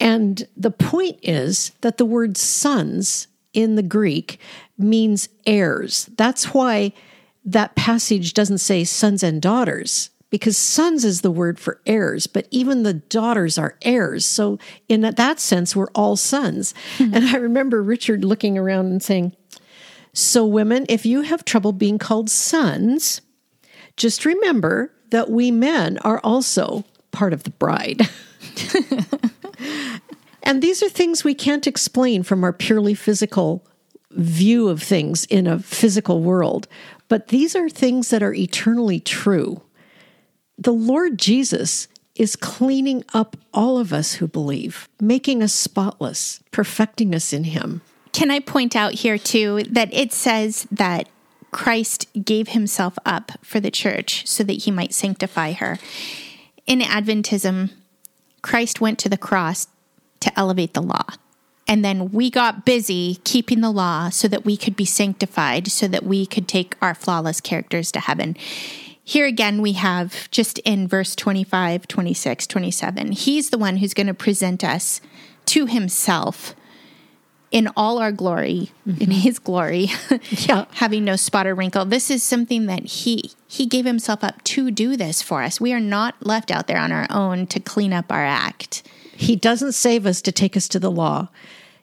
[0.00, 4.38] And the point is that the word sons in the Greek
[4.76, 6.10] means heirs.
[6.16, 6.92] That's why
[7.44, 12.46] that passage doesn't say sons and daughters, because sons is the word for heirs, but
[12.50, 14.26] even the daughters are heirs.
[14.26, 16.74] So, in that sense, we're all sons.
[16.98, 17.14] Mm-hmm.
[17.14, 19.34] And I remember Richard looking around and saying,
[20.16, 23.20] so, women, if you have trouble being called sons,
[23.98, 28.00] just remember that we men are also part of the bride.
[30.42, 33.66] and these are things we can't explain from our purely physical
[34.12, 36.66] view of things in a physical world,
[37.08, 39.60] but these are things that are eternally true.
[40.56, 47.14] The Lord Jesus is cleaning up all of us who believe, making us spotless, perfecting
[47.14, 47.82] us in Him.
[48.16, 51.06] Can I point out here, too, that it says that
[51.50, 55.78] Christ gave himself up for the church so that he might sanctify her?
[56.66, 57.72] In Adventism,
[58.40, 59.66] Christ went to the cross
[60.20, 61.04] to elevate the law.
[61.68, 65.86] And then we got busy keeping the law so that we could be sanctified, so
[65.86, 68.34] that we could take our flawless characters to heaven.
[69.04, 74.06] Here again, we have just in verse 25, 26, 27, he's the one who's going
[74.06, 75.02] to present us
[75.44, 76.55] to himself
[77.50, 79.00] in all our glory, mm-hmm.
[79.02, 79.88] in his glory,
[80.30, 80.66] yeah.
[80.74, 81.84] having no spot or wrinkle.
[81.84, 85.60] This is something that he he gave himself up to do this for us.
[85.60, 88.86] We are not left out there on our own to clean up our act.
[89.16, 91.28] He doesn't save us to take us to the law.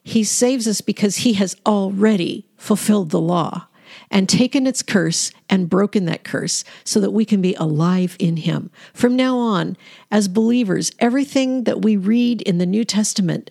[0.03, 3.67] He saves us because he has already fulfilled the law
[4.11, 8.37] and taken its curse and broken that curse so that we can be alive in
[8.37, 8.69] him.
[8.93, 9.77] From now on,
[10.11, 13.49] as believers, everything that we read in the New Testament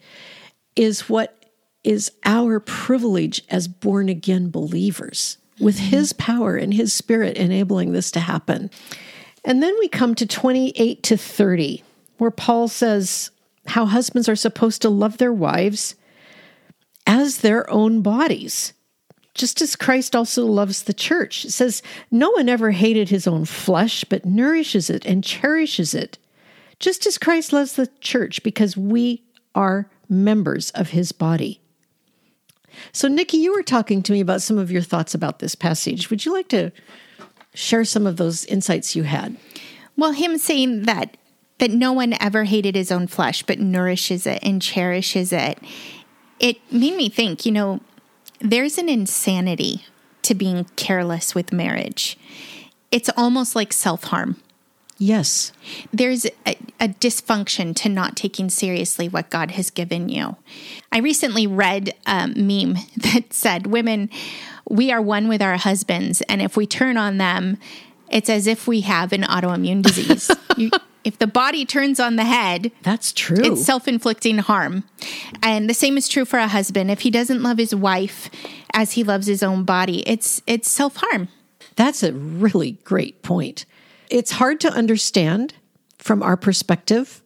[0.77, 1.42] is what
[1.85, 5.87] is our privilege as born again believers with mm-hmm.
[5.89, 8.71] his power and his spirit enabling this to happen.
[9.45, 11.83] And then we come to 28 to 30,
[12.19, 13.31] where Paul says
[13.67, 15.95] how husbands are supposed to love their wives
[17.07, 18.73] as their own bodies,
[19.35, 21.45] just as Christ also loves the church.
[21.47, 26.19] It says, No one ever hated his own flesh, but nourishes it and cherishes it,
[26.79, 29.25] just as Christ loves the church, because we
[29.57, 31.62] are members of his body.
[32.91, 36.11] So, Nikki, you were talking to me about some of your thoughts about this passage.
[36.11, 36.73] Would you like to
[37.55, 39.37] share some of those insights you had?
[39.97, 41.17] Well, him saying that
[41.59, 45.59] that no one ever hated his own flesh, but nourishes it and cherishes it.
[46.41, 47.81] It made me think, you know,
[48.41, 49.85] there's an insanity
[50.23, 52.19] to being careless with marriage.
[52.91, 54.39] It's almost like self harm.
[55.03, 55.53] Yes.
[55.93, 60.37] There's a, a, dysfunction to not taking seriously what God has given you.
[60.93, 64.09] I recently read a meme that said, Women,
[64.69, 67.59] we are one with our husbands, and if we turn on them,
[68.11, 70.31] it's as if we have an autoimmune disease.
[70.57, 70.71] you,
[71.03, 73.43] if the body turns on the head, that's true.
[73.43, 74.85] It's self inflicting harm.
[75.43, 76.93] And the same is true for a husband.
[76.93, 78.31] If he doesn't love his wife
[78.73, 81.27] as he loves his own body, it's, it's self harm.
[81.75, 83.65] That's a really great point
[84.13, 85.55] it's hard to understand
[85.99, 87.23] from our perspective,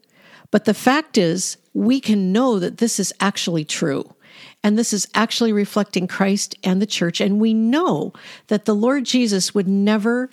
[0.52, 4.14] but the fact is, we can know that this is actually true.
[4.62, 7.20] And this is actually reflecting Christ and the church.
[7.20, 8.12] And we know
[8.46, 10.30] that the Lord Jesus would never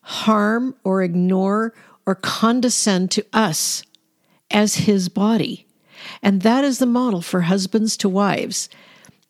[0.00, 3.82] harm or ignore or condescend to us
[4.50, 5.66] as his body.
[6.22, 8.68] And that is the model for husbands to wives.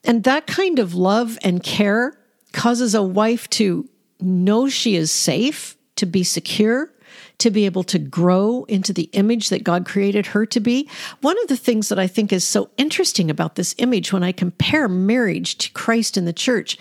[0.05, 2.15] And that kind of love and care
[2.53, 3.89] causes a wife to
[4.21, 6.91] know she is safe to be secure,
[7.39, 10.89] to be able to grow into the image that God created her to be.
[11.21, 14.33] One of the things that I think is so interesting about this image when I
[14.33, 16.79] compare marriage to Christ in the church,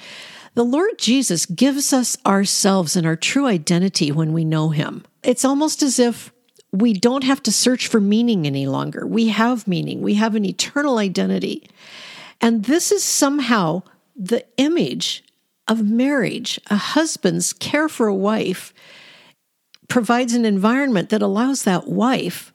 [0.53, 5.03] the Lord Jesus gives us ourselves and our true identity when we know Him.
[5.24, 6.32] It's almost as if
[6.72, 9.05] we don't have to search for meaning any longer.
[9.07, 11.70] We have meaning, we have an eternal identity.
[12.41, 13.84] And this is somehow
[14.16, 15.24] the image
[15.70, 18.74] of marriage, a husband's care for a wife
[19.88, 22.51] provides an environment that allows that wife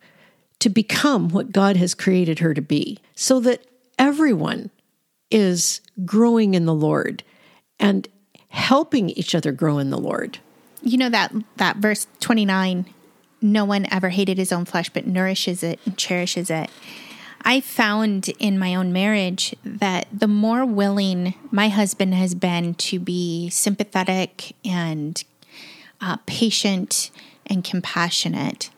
[0.59, 3.65] to become what God has created her to be so that
[3.97, 4.69] everyone
[5.29, 7.23] is growing in the Lord
[7.79, 8.07] and
[8.49, 10.39] helping each other grow in the Lord.
[10.81, 12.85] You know that that verse 29
[13.43, 16.69] no one ever hated his own flesh but nourishes it and cherishes it.
[17.41, 22.99] I found in my own marriage that the more willing my husband has been to
[22.99, 25.23] be sympathetic and
[26.01, 27.11] uh, patient
[27.45, 28.69] and compassionate,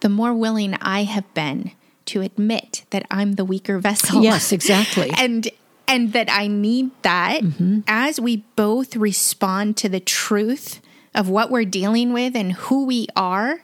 [0.00, 1.72] the more willing I have been
[2.06, 4.22] to admit that I'm the weaker vessel.
[4.22, 5.10] Yes, exactly.
[5.16, 5.48] and
[5.86, 7.80] and that I need that mm-hmm.
[7.86, 10.80] as we both respond to the truth
[11.14, 13.60] of what we're dealing with and who we are,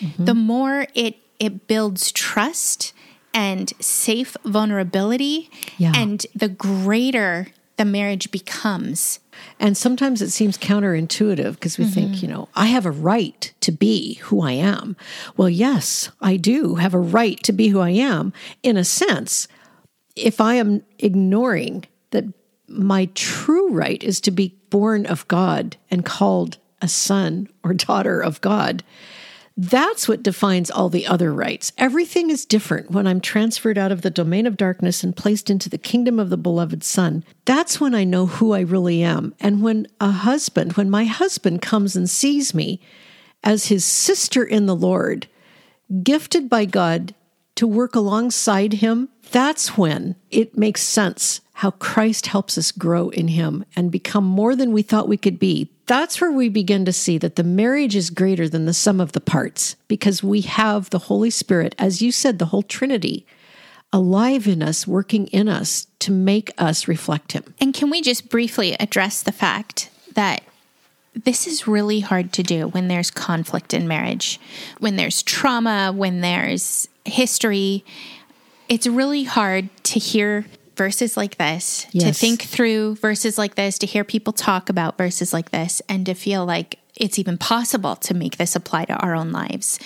[0.00, 0.24] mm-hmm.
[0.24, 2.92] the more it it builds trust
[3.32, 5.92] and safe vulnerability yeah.
[5.94, 9.20] and the greater the marriage becomes
[9.60, 11.94] and sometimes it seems counterintuitive because we mm-hmm.
[11.94, 14.96] think, you know, I have a right to be who I am.
[15.36, 18.32] Well, yes, I do have a right to be who I am
[18.62, 19.48] in a sense
[20.14, 22.24] if I am ignoring that
[22.68, 28.20] my true right is to be born of God and called a son or daughter
[28.20, 28.84] of God
[29.60, 31.72] that's what defines all the other rights.
[31.76, 35.68] Everything is different when I'm transferred out of the domain of darkness and placed into
[35.68, 37.24] the kingdom of the beloved Son.
[37.44, 39.34] That's when I know who I really am.
[39.40, 42.80] And when a husband, when my husband comes and sees me
[43.42, 45.26] as his sister in the Lord,
[46.04, 47.12] gifted by God
[47.56, 53.26] to work alongside him, that's when it makes sense how Christ helps us grow in
[53.26, 55.68] Him and become more than we thought we could be.
[55.86, 59.10] That's where we begin to see that the marriage is greater than the sum of
[59.10, 63.26] the parts because we have the Holy Spirit, as you said, the whole Trinity
[63.92, 67.52] alive in us, working in us to make us reflect Him.
[67.60, 70.42] And can we just briefly address the fact that
[71.24, 74.38] this is really hard to do when there's conflict in marriage,
[74.78, 77.84] when there's trauma, when there's history.
[78.68, 80.44] It's really hard to hear
[80.78, 82.04] verses like this, yes.
[82.04, 86.06] to think through verses like this, to hear people talk about verses like this, and
[86.06, 89.78] to feel like it's even possible to make this apply to our own lives.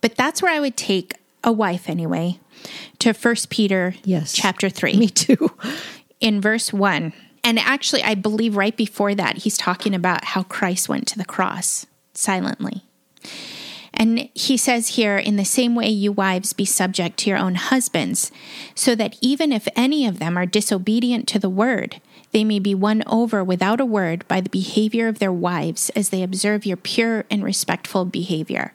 [0.00, 2.38] But that's where I would take a wife anyway
[3.00, 4.32] to First Peter yes.
[4.32, 4.96] chapter 3.
[4.98, 5.50] Me too.
[6.20, 7.12] In verse 1.
[7.42, 11.24] And actually, I believe right before that, he's talking about how Christ went to the
[11.24, 12.82] cross silently.
[13.98, 17.56] And he says here, in the same way, you wives be subject to your own
[17.56, 18.30] husbands,
[18.76, 22.76] so that even if any of them are disobedient to the word, they may be
[22.76, 26.76] won over without a word by the behavior of their wives as they observe your
[26.76, 28.72] pure and respectful behavior.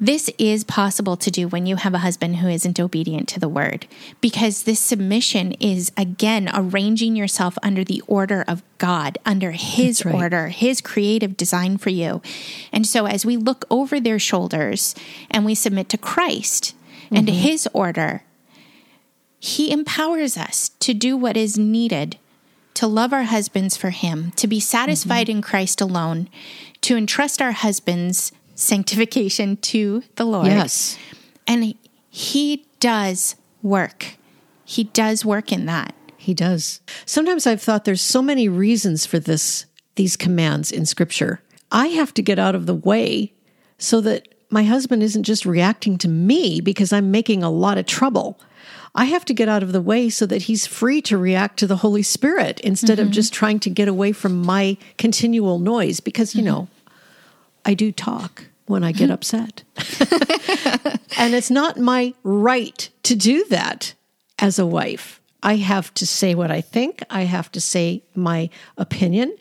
[0.00, 3.48] This is possible to do when you have a husband who isn't obedient to the
[3.48, 3.86] word,
[4.20, 10.12] because this submission is again arranging yourself under the order of God, under His right.
[10.14, 12.20] order, His creative design for you.
[12.72, 14.96] And so, as we look over their shoulders
[15.30, 16.74] and we submit to Christ
[17.04, 17.16] mm-hmm.
[17.16, 18.22] and to His order,
[19.38, 22.18] He empowers us to do what is needed
[22.74, 24.62] to love our husbands for Him, to be mm-hmm.
[24.62, 25.36] satisfied mm-hmm.
[25.36, 26.28] in Christ alone,
[26.80, 30.46] to entrust our husbands sanctification to the Lord.
[30.46, 30.98] Yes.
[31.46, 31.74] And
[32.10, 34.16] he does work.
[34.64, 35.94] He does work in that.
[36.16, 36.80] He does.
[37.04, 41.40] Sometimes I've thought there's so many reasons for this these commands in scripture.
[41.70, 43.32] I have to get out of the way
[43.78, 47.86] so that my husband isn't just reacting to me because I'm making a lot of
[47.86, 48.40] trouble.
[48.96, 51.68] I have to get out of the way so that he's free to react to
[51.68, 53.06] the Holy Spirit instead mm-hmm.
[53.08, 56.50] of just trying to get away from my continual noise because, you mm-hmm.
[56.52, 56.68] know,
[57.64, 59.12] I do talk when I get mm-hmm.
[59.12, 59.64] upset.
[61.18, 63.94] and it's not my right to do that
[64.38, 65.20] as a wife.
[65.42, 68.48] I have to say what I think, I have to say my
[68.78, 69.36] opinion.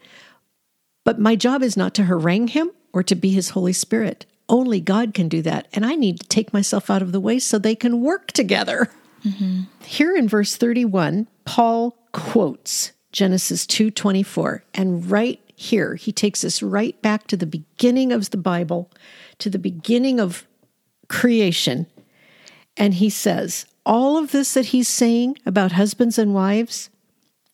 [1.05, 4.25] But my job is not to harangue him or to be his Holy Spirit.
[4.49, 5.67] Only God can do that.
[5.73, 8.91] And I need to take myself out of the way so they can work together.
[9.25, 9.61] Mm-hmm.
[9.85, 15.95] Here in verse 31, Paul quotes Genesis 2:24 and right here.
[15.95, 18.91] He takes us right back to the beginning of the Bible,
[19.39, 20.45] to the beginning of
[21.07, 21.87] creation.
[22.77, 26.89] And he says, all of this that he's saying about husbands and wives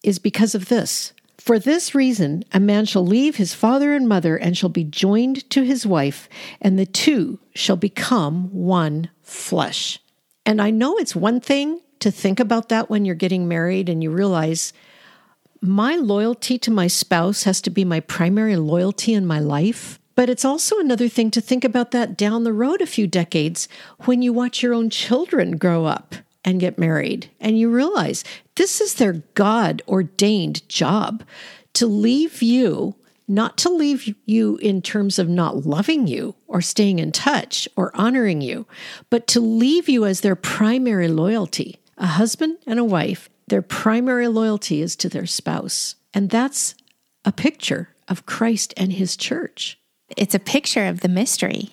[0.03, 1.13] is because of this.
[1.37, 5.49] For this reason, a man shall leave his father and mother and shall be joined
[5.51, 6.29] to his wife,
[6.61, 9.99] and the two shall become one flesh.
[10.45, 14.03] And I know it's one thing to think about that when you're getting married and
[14.03, 14.73] you realize
[15.61, 19.99] my loyalty to my spouse has to be my primary loyalty in my life.
[20.15, 23.67] But it's also another thing to think about that down the road a few decades
[23.99, 28.23] when you watch your own children grow up and get married and you realize
[28.55, 31.23] this is their God ordained job
[31.73, 32.95] to leave you,
[33.29, 37.95] not to leave you in terms of not loving you or staying in touch or
[37.95, 38.65] honoring you,
[39.09, 44.27] but to leave you as their primary loyalty, a husband and a wife their primary
[44.27, 45.95] loyalty is to their spouse.
[46.13, 46.75] And that's
[47.25, 49.79] a picture of Christ and his church.
[50.15, 51.71] It's a picture of the mystery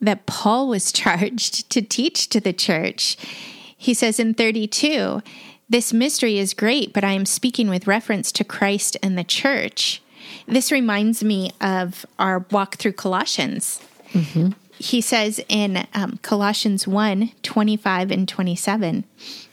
[0.00, 3.16] that Paul was charged to teach to the church.
[3.78, 5.22] He says in 32,
[5.70, 10.02] This mystery is great, but I am speaking with reference to Christ and the church.
[10.46, 13.80] This reminds me of our walk through Colossians.
[14.12, 14.50] Mm-hmm.
[14.78, 19.04] He says in um, Colossians 1 25 and 27,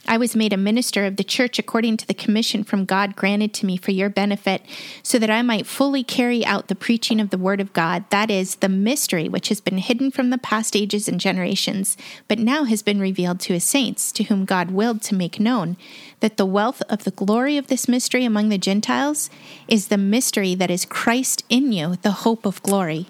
[0.05, 3.53] I was made a minister of the church according to the commission from God granted
[3.55, 4.61] to me for your benefit,
[5.01, 8.29] so that I might fully carry out the preaching of the Word of God, that
[8.29, 11.95] is, the mystery which has been hidden from the past ages and generations,
[12.27, 15.77] but now has been revealed to his saints, to whom God willed to make known
[16.19, 19.29] that the wealth of the glory of this mystery among the Gentiles
[19.69, 23.05] is the mystery that is Christ in you, the hope of glory.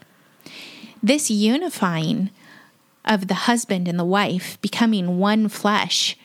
[1.01, 2.29] This unifying
[3.03, 6.15] of the husband and the wife becoming one flesh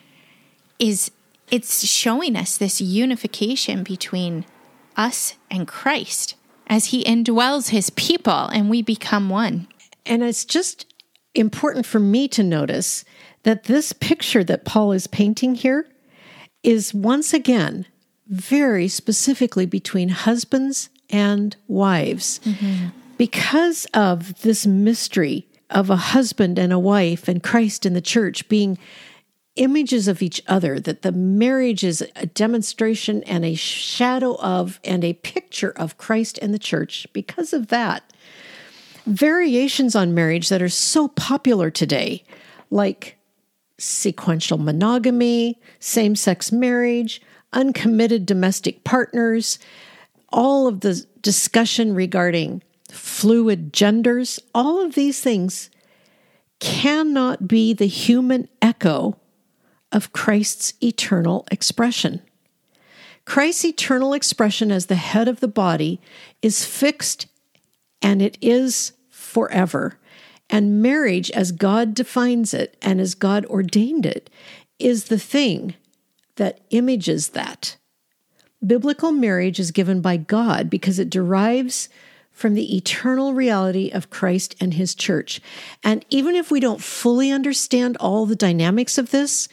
[0.78, 1.10] is
[1.50, 4.44] it's showing us this unification between
[4.96, 6.34] us and Christ
[6.66, 9.66] as he indwells his people and we become one.
[10.04, 10.84] And it's just
[11.34, 13.04] important for me to notice
[13.44, 15.88] that this picture that Paul is painting here
[16.62, 17.86] is once again
[18.26, 22.40] very specifically between husbands and wives.
[22.44, 22.88] Mm-hmm.
[23.16, 28.46] Because of this mystery of a husband and a wife and Christ in the church
[28.48, 28.76] being
[29.58, 35.04] images of each other, that the marriage is a demonstration and a shadow of and
[35.04, 37.06] a picture of Christ and the church.
[37.12, 38.10] Because of that,
[39.06, 42.24] variations on marriage that are so popular today,
[42.70, 43.18] like
[43.78, 47.20] sequential monogamy, same sex marriage,
[47.52, 49.58] uncommitted domestic partners,
[50.30, 55.68] all of the discussion regarding fluid genders, all of these things
[56.60, 59.16] cannot be the human echo
[59.92, 62.22] of Christ's eternal expression.
[63.24, 66.00] Christ's eternal expression as the head of the body
[66.42, 67.26] is fixed
[68.00, 69.98] and it is forever.
[70.50, 74.30] And marriage, as God defines it and as God ordained it,
[74.78, 75.74] is the thing
[76.36, 77.76] that images that.
[78.66, 81.88] Biblical marriage is given by God because it derives
[82.32, 85.40] from the eternal reality of Christ and his church.
[85.82, 89.48] And even if we don't fully understand all the dynamics of this,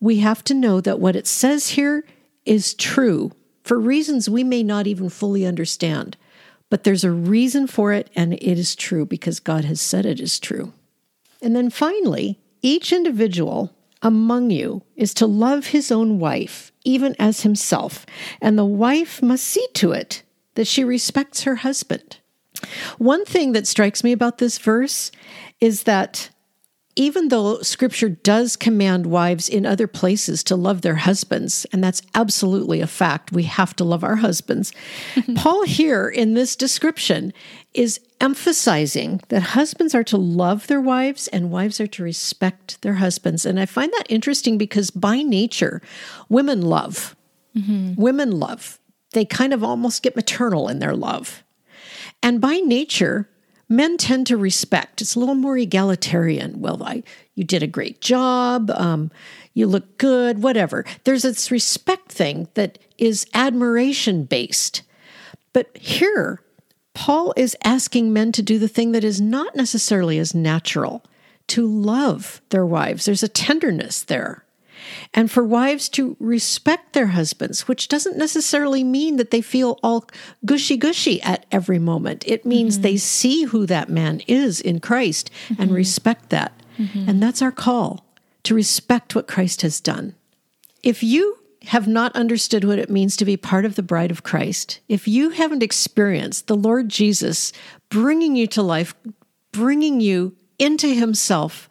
[0.00, 2.04] we have to know that what it says here
[2.46, 3.30] is true
[3.62, 6.16] for reasons we may not even fully understand.
[6.70, 10.20] But there's a reason for it, and it is true because God has said it
[10.20, 10.72] is true.
[11.42, 17.42] And then finally, each individual among you is to love his own wife, even as
[17.42, 18.06] himself,
[18.40, 20.22] and the wife must see to it
[20.54, 22.18] that she respects her husband.
[22.98, 25.10] One thing that strikes me about this verse
[25.60, 26.30] is that
[27.00, 32.02] even though scripture does command wives in other places to love their husbands, and that's
[32.14, 34.70] absolutely a fact, we have to love our husbands,
[35.34, 37.32] Paul here in this description
[37.72, 42.94] is emphasizing that husbands are to love their wives and wives are to respect their
[42.94, 43.46] husbands.
[43.46, 45.80] And I find that interesting because by nature,
[46.28, 47.16] women love.
[47.56, 47.94] Mm-hmm.
[47.98, 48.78] Women love.
[49.12, 51.42] They kind of almost get maternal in their love.
[52.22, 53.26] And by nature,
[53.70, 55.00] men tend to respect.
[55.00, 56.60] It's a little more egalitarian.
[56.60, 57.04] Well, I,
[57.34, 58.70] you did a great job.
[58.72, 59.10] Um,
[59.54, 60.84] you look good, whatever.
[61.04, 64.82] There's this respect thing that is admiration based.
[65.52, 66.40] But here,
[66.94, 71.04] Paul is asking men to do the thing that is not necessarily as natural
[71.48, 73.04] to love their wives.
[73.04, 74.44] There's a tenderness there
[75.14, 80.06] and for wives to respect their husbands, which doesn't necessarily mean that they feel all
[80.44, 82.24] gushy gushy at every moment.
[82.26, 82.82] It means mm-hmm.
[82.82, 85.62] they see who that man is in Christ mm-hmm.
[85.62, 86.52] and respect that.
[86.78, 87.08] Mm-hmm.
[87.08, 88.04] And that's our call
[88.44, 90.14] to respect what Christ has done.
[90.82, 94.22] If you have not understood what it means to be part of the bride of
[94.22, 97.52] Christ, if you haven't experienced the Lord Jesus
[97.90, 98.94] bringing you to life,
[99.52, 101.68] bringing you into Himself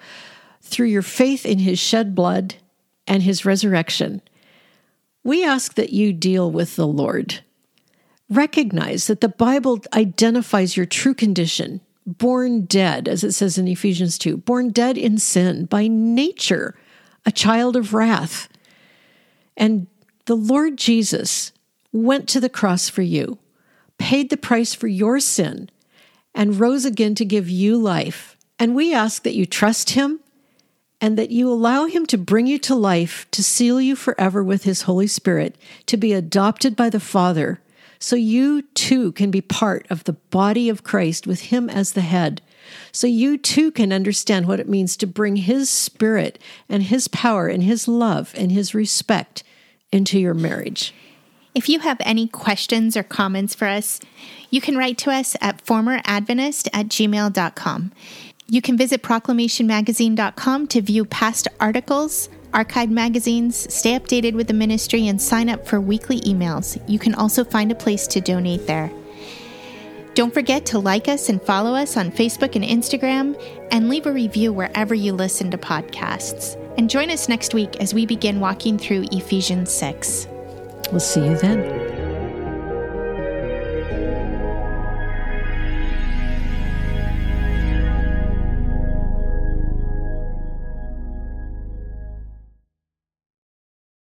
[0.62, 2.54] through your faith in His shed blood,
[3.10, 4.22] and his resurrection,
[5.24, 7.40] we ask that you deal with the Lord.
[8.30, 14.18] Recognize that the Bible identifies your true condition, born dead, as it says in Ephesians
[14.20, 16.76] 2, born dead in sin, by nature,
[17.26, 18.48] a child of wrath.
[19.58, 19.88] And
[20.26, 21.52] the Lord Jesus
[21.92, 23.40] went to the cross for you,
[23.98, 25.70] paid the price for your sin,
[26.36, 28.38] and rose again to give you life.
[28.60, 30.20] And we ask that you trust him
[31.02, 34.64] and that you allow Him to bring you to life, to seal you forever with
[34.64, 37.60] His Holy Spirit, to be adopted by the Father,
[38.00, 42.02] so you too can be part of the body of Christ with Him as the
[42.02, 42.42] head.
[42.92, 47.48] So you too can understand what it means to bring His Spirit and His power
[47.48, 49.44] and His love and His respect
[49.92, 50.94] into your marriage.
[51.56, 54.00] If you have any questions or comments for us,
[54.52, 57.92] you can write to us at formeradventist at gmail.com.
[58.52, 65.08] You can visit proclamationmagazine.com to view past articles, archive magazines, stay updated with the ministry,
[65.08, 66.82] and sign up for weekly emails.
[66.90, 68.92] You can also find a place to donate there.
[70.16, 73.40] Don't forget to like us and follow us on Facebook and Instagram,
[73.72, 76.56] and leave a review wherever you listen to podcasts.
[76.80, 80.28] And join us next week as we begin walking through Ephesians 6.
[80.92, 81.99] We'll see you then.